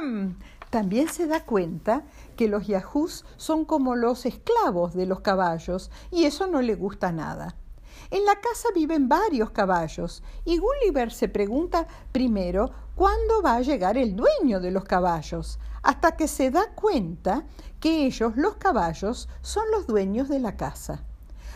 ¡Huinam! 0.00 0.38
También 0.70 1.08
se 1.08 1.26
da 1.26 1.44
cuenta 1.44 2.04
que 2.36 2.46
los 2.46 2.68
yahoos 2.68 3.24
son 3.36 3.64
como 3.64 3.96
los 3.96 4.24
esclavos 4.24 4.94
de 4.94 5.06
los 5.06 5.20
caballos, 5.20 5.90
y 6.12 6.26
eso 6.26 6.46
no 6.46 6.62
le 6.62 6.76
gusta 6.76 7.10
nada. 7.10 7.56
En 8.10 8.24
la 8.24 8.40
casa 8.40 8.68
viven 8.74 9.08
varios 9.08 9.50
caballos 9.50 10.22
y 10.44 10.58
Gulliver 10.58 11.12
se 11.12 11.28
pregunta 11.28 11.86
primero 12.12 12.70
cuándo 12.94 13.42
va 13.42 13.56
a 13.56 13.62
llegar 13.62 13.98
el 13.98 14.14
dueño 14.14 14.60
de 14.60 14.70
los 14.70 14.84
caballos, 14.84 15.58
hasta 15.82 16.16
que 16.16 16.28
se 16.28 16.50
da 16.50 16.74
cuenta 16.74 17.44
que 17.80 18.06
ellos, 18.06 18.36
los 18.36 18.56
caballos, 18.56 19.28
son 19.42 19.64
los 19.72 19.86
dueños 19.86 20.28
de 20.28 20.38
la 20.38 20.56
casa. 20.56 21.04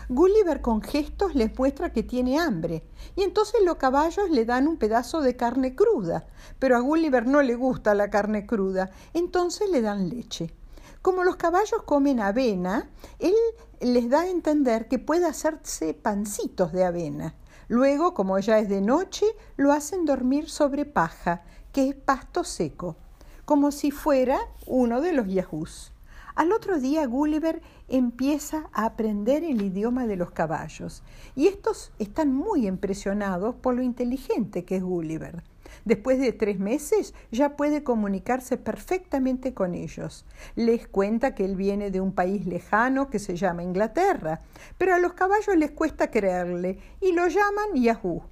Gulliver 0.08 0.60
con 0.60 0.82
gestos 0.82 1.36
les 1.36 1.56
muestra 1.56 1.92
que 1.92 2.02
tiene 2.02 2.40
hambre, 2.40 2.82
y 3.14 3.22
entonces 3.22 3.60
los 3.64 3.76
caballos 3.76 4.28
le 4.28 4.44
dan 4.44 4.66
un 4.66 4.76
pedazo 4.76 5.20
de 5.20 5.36
carne 5.36 5.76
cruda, 5.76 6.26
pero 6.58 6.76
a 6.76 6.80
Gulliver 6.80 7.26
no 7.26 7.42
le 7.42 7.54
gusta 7.54 7.94
la 7.94 8.10
carne 8.10 8.44
cruda, 8.44 8.90
entonces 9.14 9.70
le 9.70 9.82
dan 9.82 10.08
leche. 10.08 10.52
Como 11.00 11.22
los 11.22 11.36
caballos 11.36 11.84
comen 11.84 12.18
avena, 12.18 12.90
él 13.20 13.34
les 13.80 14.10
da 14.10 14.20
a 14.20 14.28
entender 14.28 14.88
que 14.88 14.98
puede 14.98 15.26
hacerse 15.26 15.94
pancitos 15.94 16.72
de 16.72 16.84
avena. 16.84 17.34
Luego, 17.66 18.14
como 18.14 18.38
ya 18.38 18.58
es 18.58 18.68
de 18.68 18.80
noche, 18.80 19.24
lo 19.56 19.72
hacen 19.72 20.04
dormir 20.04 20.50
sobre 20.50 20.84
paja, 20.84 21.42
que 21.72 21.88
es 21.88 21.94
pasto 21.94 22.44
seco, 22.44 22.96
como 23.44 23.70
si 23.70 23.90
fuera 23.90 24.38
uno 24.66 25.00
de 25.00 25.12
los 25.12 25.28
yahoos. 25.28 25.92
Al 26.34 26.52
otro 26.52 26.78
día 26.78 27.06
Gulliver 27.06 27.62
empieza 27.88 28.68
a 28.72 28.84
aprender 28.84 29.44
el 29.44 29.62
idioma 29.62 30.06
de 30.06 30.16
los 30.16 30.30
caballos 30.30 31.02
y 31.34 31.48
estos 31.48 31.92
están 31.98 32.34
muy 32.34 32.66
impresionados 32.66 33.54
por 33.56 33.74
lo 33.74 33.82
inteligente 33.82 34.64
que 34.64 34.76
es 34.76 34.82
Gulliver. 34.82 35.42
Después 35.84 36.18
de 36.18 36.32
tres 36.32 36.58
meses 36.58 37.14
ya 37.30 37.56
puede 37.56 37.82
comunicarse 37.82 38.56
perfectamente 38.56 39.54
con 39.54 39.74
ellos. 39.74 40.24
Les 40.56 40.86
cuenta 40.86 41.34
que 41.34 41.44
él 41.44 41.56
viene 41.56 41.90
de 41.90 42.00
un 42.00 42.12
país 42.12 42.46
lejano 42.46 43.10
que 43.10 43.18
se 43.18 43.36
llama 43.36 43.62
Inglaterra, 43.62 44.40
pero 44.78 44.94
a 44.94 44.98
los 44.98 45.14
caballos 45.14 45.56
les 45.56 45.70
cuesta 45.70 46.10
creerle 46.10 46.78
y 47.00 47.12
lo 47.12 47.26
llaman 47.28 47.74
Yahoo. 47.74 48.22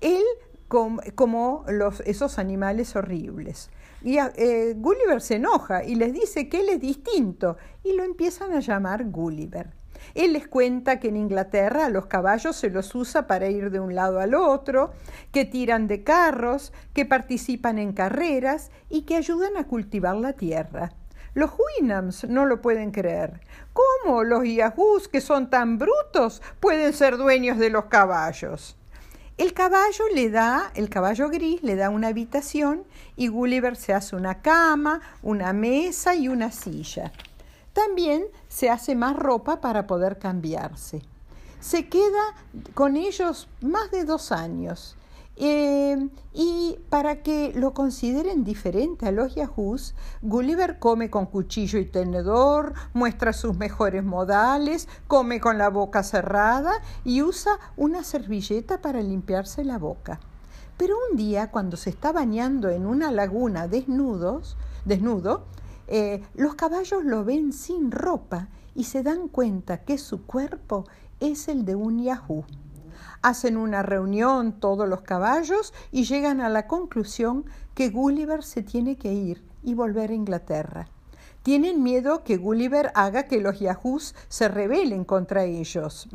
Él 0.00 0.22
como, 1.14 1.64
esos 2.04 2.38
animales 2.38 2.96
horribles. 2.96 3.70
Y 4.02 4.18
eh, 4.18 4.74
Gulliver 4.76 5.20
se 5.20 5.36
enoja 5.36 5.84
y 5.84 5.94
les 5.94 6.12
dice 6.12 6.48
que 6.48 6.60
él 6.60 6.70
es 6.70 6.80
distinto 6.80 7.56
y 7.84 7.92
lo 7.92 8.04
empiezan 8.04 8.52
a 8.52 8.60
llamar 8.60 9.04
Gulliver. 9.04 9.81
Él 10.14 10.32
les 10.32 10.48
cuenta 10.48 11.00
que 11.00 11.08
en 11.08 11.16
Inglaterra 11.16 11.86
a 11.86 11.90
los 11.90 12.06
caballos 12.06 12.56
se 12.56 12.70
los 12.70 12.94
usa 12.94 13.26
para 13.26 13.48
ir 13.48 13.70
de 13.70 13.80
un 13.80 13.94
lado 13.94 14.20
al 14.20 14.34
otro, 14.34 14.92
que 15.32 15.44
tiran 15.44 15.88
de 15.88 16.04
carros, 16.04 16.72
que 16.92 17.06
participan 17.06 17.78
en 17.78 17.92
carreras 17.92 18.70
y 18.88 19.02
que 19.02 19.16
ayudan 19.16 19.56
a 19.56 19.64
cultivar 19.64 20.16
la 20.16 20.32
tierra. 20.32 20.92
Los 21.34 21.50
Winams 21.80 22.24
no 22.28 22.44
lo 22.44 22.60
pueden 22.60 22.90
creer. 22.90 23.40
¿Cómo 23.72 24.22
los 24.22 24.44
Yahoos, 24.44 25.08
que 25.08 25.22
son 25.22 25.48
tan 25.48 25.78
brutos, 25.78 26.42
pueden 26.60 26.92
ser 26.92 27.16
dueños 27.16 27.58
de 27.58 27.70
los 27.70 27.86
caballos? 27.86 28.76
El 29.38 29.54
caballo 29.54 30.04
le 30.14 30.28
da, 30.28 30.70
el 30.74 30.90
caballo 30.90 31.30
gris 31.30 31.62
le 31.62 31.74
da 31.74 31.88
una 31.88 32.08
habitación 32.08 32.84
y 33.16 33.28
Gulliver 33.28 33.76
se 33.76 33.94
hace 33.94 34.14
una 34.14 34.42
cama, 34.42 35.00
una 35.22 35.54
mesa 35.54 36.14
y 36.14 36.28
una 36.28 36.52
silla. 36.52 37.12
También 37.72 38.24
se 38.48 38.70
hace 38.70 38.94
más 38.94 39.16
ropa 39.16 39.60
para 39.60 39.86
poder 39.86 40.18
cambiarse. 40.18 41.02
Se 41.60 41.88
queda 41.88 42.34
con 42.74 42.96
ellos 42.96 43.48
más 43.60 43.90
de 43.90 44.04
dos 44.04 44.32
años. 44.32 44.96
Eh, 45.36 46.08
y 46.34 46.78
para 46.90 47.22
que 47.22 47.52
lo 47.54 47.72
consideren 47.72 48.44
diferente 48.44 49.06
a 49.06 49.12
los 49.12 49.34
yahoos, 49.34 49.94
Gulliver 50.20 50.78
come 50.78 51.08
con 51.08 51.24
cuchillo 51.26 51.78
y 51.78 51.86
tenedor, 51.86 52.74
muestra 52.92 53.32
sus 53.32 53.56
mejores 53.56 54.04
modales, 54.04 54.88
come 55.06 55.40
con 55.40 55.56
la 55.56 55.70
boca 55.70 56.02
cerrada 56.02 56.72
y 57.04 57.22
usa 57.22 57.58
una 57.76 58.04
servilleta 58.04 58.82
para 58.82 59.00
limpiarse 59.00 59.64
la 59.64 59.78
boca. 59.78 60.20
Pero 60.76 60.96
un 61.10 61.16
día, 61.16 61.50
cuando 61.50 61.76
se 61.76 61.90
está 61.90 62.12
bañando 62.12 62.68
en 62.68 62.86
una 62.86 63.10
laguna 63.10 63.68
desnudos, 63.68 64.56
desnudo, 64.84 65.44
eh, 65.88 66.22
los 66.34 66.54
caballos 66.54 67.04
lo 67.04 67.24
ven 67.24 67.52
sin 67.52 67.90
ropa 67.90 68.48
y 68.74 68.84
se 68.84 69.02
dan 69.02 69.28
cuenta 69.28 69.84
que 69.84 69.98
su 69.98 70.24
cuerpo 70.24 70.84
es 71.20 71.48
el 71.48 71.64
de 71.64 71.74
un 71.74 72.02
yahoo. 72.02 72.44
Hacen 73.22 73.56
una 73.56 73.82
reunión 73.82 74.58
todos 74.58 74.88
los 74.88 75.02
caballos 75.02 75.72
y 75.90 76.04
llegan 76.04 76.40
a 76.40 76.48
la 76.48 76.66
conclusión 76.66 77.44
que 77.74 77.90
Gulliver 77.90 78.42
se 78.42 78.62
tiene 78.62 78.96
que 78.96 79.12
ir 79.12 79.44
y 79.62 79.74
volver 79.74 80.10
a 80.10 80.14
Inglaterra. 80.14 80.88
Tienen 81.42 81.82
miedo 81.82 82.22
que 82.22 82.36
Gulliver 82.36 82.92
haga 82.94 83.24
que 83.24 83.40
los 83.40 83.58
yahoos 83.58 84.14
se 84.28 84.48
rebelen 84.48 85.04
contra 85.04 85.44
ellos, 85.44 86.08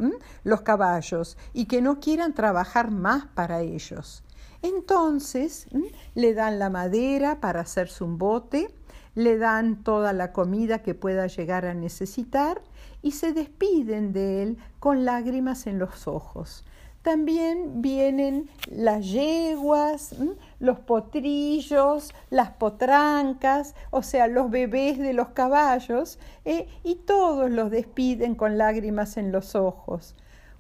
los 0.44 0.62
caballos, 0.62 1.38
y 1.54 1.66
que 1.66 1.82
no 1.82 2.00
quieran 2.00 2.34
trabajar 2.34 2.92
más 2.92 3.26
para 3.26 3.60
ellos. 3.62 4.24
Entonces 4.62 5.68
le 6.16 6.34
dan 6.34 6.60
la 6.60 6.70
madera 6.70 7.42
para 7.42 7.62
hacerse 7.62 8.06
un 8.06 8.18
bote, 8.18 8.74
le 9.18 9.40
dan 9.40 9.84
toda 9.84 10.14
la 10.14 10.32
comida 10.32 10.84
que 10.84 10.94
pueda 10.94 11.26
llegar 11.26 11.66
a 11.66 11.74
necesitar 11.74 12.62
y 13.02 13.14
se 13.14 13.34
despiden 13.34 14.14
de 14.14 14.44
él 14.44 14.58
con 14.80 15.06
lágrimas 15.06 15.66
en 15.66 15.80
los 15.80 16.08
ojos. 16.08 16.64
También 17.02 17.82
vienen 17.82 18.48
las 18.70 19.10
yeguas, 19.10 20.14
los 20.60 20.78
potrillos, 20.82 22.14
las 22.30 22.52
potrancas, 22.52 23.74
o 23.90 24.04
sea, 24.04 24.28
los 24.28 24.52
bebés 24.52 25.00
de 25.00 25.14
los 25.14 25.30
caballos, 25.30 26.20
eh, 26.46 26.68
y 26.84 26.94
todos 26.94 27.50
los 27.50 27.72
despiden 27.72 28.36
con 28.36 28.60
lágrimas 28.60 29.18
en 29.18 29.32
los 29.32 29.56
ojos. 29.56 30.14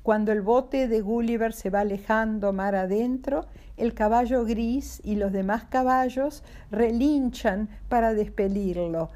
Cuando 0.07 0.31
el 0.31 0.41
bote 0.41 0.87
de 0.87 1.01
Gulliver 1.01 1.51
se 1.51 1.69
va 1.69 1.81
alejando 1.81 2.53
mar 2.53 2.75
adentro, 2.75 3.45
el 3.75 3.93
caballo 3.93 4.45
gris 4.45 5.01
y 5.03 5.17
los 5.17 5.33
demás 5.33 5.65
caballos 5.65 6.45
relinchan 6.71 7.67
para 7.89 8.13
despedirlo. 8.13 9.09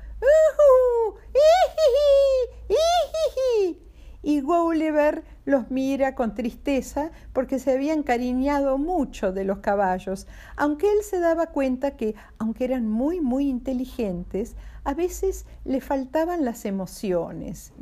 Y 4.24 4.42
Gulliver 4.42 5.24
los 5.46 5.72
mira 5.72 6.14
con 6.16 6.36
tristeza 6.36 7.12
porque 7.34 7.60
se 7.60 7.72
había 7.72 7.94
encariñado 7.94 8.78
mucho 8.78 9.32
de 9.32 9.46
los 9.46 9.60
caballos, 9.60 10.28
aunque 10.56 10.88
él 10.92 11.04
se 11.04 11.20
daba 11.20 11.48
cuenta 11.48 11.98
que, 11.98 12.16
aunque 12.38 12.66
eran 12.66 12.88
muy, 12.88 13.20
muy 13.20 13.48
inteligentes, 13.48 14.56
a 14.84 14.94
veces 14.94 15.46
le 15.66 15.82
faltaban 15.82 16.46
las 16.46 16.66
emociones. 16.66 17.74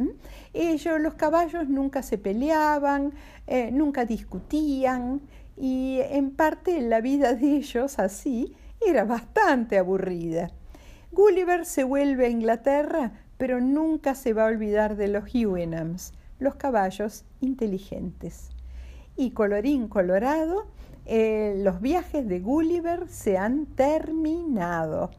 Ellos, 0.54 1.00
los 1.00 1.16
caballos, 1.16 1.68
nunca 1.68 2.04
se 2.04 2.18
peleaban, 2.18 3.14
eh, 3.48 3.72
nunca 3.72 4.06
discutían 4.06 5.22
y 5.58 6.00
en 6.02 6.32
parte 6.32 6.82
la 6.82 7.02
vida 7.02 7.34
de 7.34 7.58
ellos 7.58 8.00
así 8.00 8.56
era 8.86 9.04
bastante 9.04 9.78
aburrida. 9.78 10.52
Gulliver 11.12 11.66
se 11.66 11.84
vuelve 11.84 12.28
a 12.28 12.30
Inglaterra, 12.30 13.12
pero 13.38 13.60
nunca 13.60 14.16
se 14.16 14.34
va 14.34 14.44
a 14.44 14.48
olvidar 14.48 14.96
de 14.96 15.08
los 15.08 15.34
Huenhams, 15.34 16.14
los 16.40 16.56
caballos 16.56 17.26
inteligentes. 17.42 18.50
Y 19.16 19.32
colorín 19.32 19.88
colorado, 19.88 20.66
eh, 21.06 21.56
los 21.64 21.82
viajes 21.82 22.28
de 22.28 22.40
Gulliver 22.40 23.10
se 23.10 23.38
han 23.38 23.66
terminado. 23.66 25.12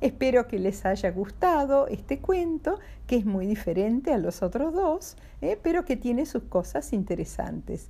Espero 0.00 0.46
que 0.46 0.58
les 0.58 0.84
haya 0.84 1.10
gustado 1.10 1.86
este 1.88 2.20
cuento, 2.20 2.78
que 3.06 3.16
es 3.16 3.24
muy 3.24 3.46
diferente 3.46 4.12
a 4.12 4.18
los 4.18 4.42
otros 4.42 4.74
dos, 4.74 5.16
eh, 5.40 5.58
pero 5.62 5.84
que 5.84 5.96
tiene 5.96 6.26
sus 6.26 6.42
cosas 6.44 6.92
interesantes. 6.92 7.88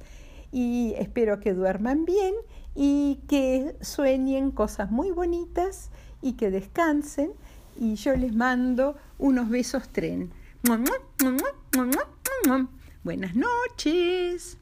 Y 0.52 0.94
espero 0.96 1.40
que 1.40 1.54
duerman 1.54 2.04
bien 2.04 2.34
y 2.76 3.20
que 3.28 3.74
sueñen 3.80 4.52
cosas 4.52 4.92
muy 4.92 5.10
bonitas 5.10 5.90
y 6.22 6.34
que 6.34 6.50
descansen. 6.50 7.32
Y 7.76 7.96
yo 7.96 8.14
les 8.14 8.32
mando 8.32 8.94
unos 9.18 9.50
besos 9.50 9.88
tren. 9.88 10.30
Buenas 13.02 13.36
noches. 13.36 14.56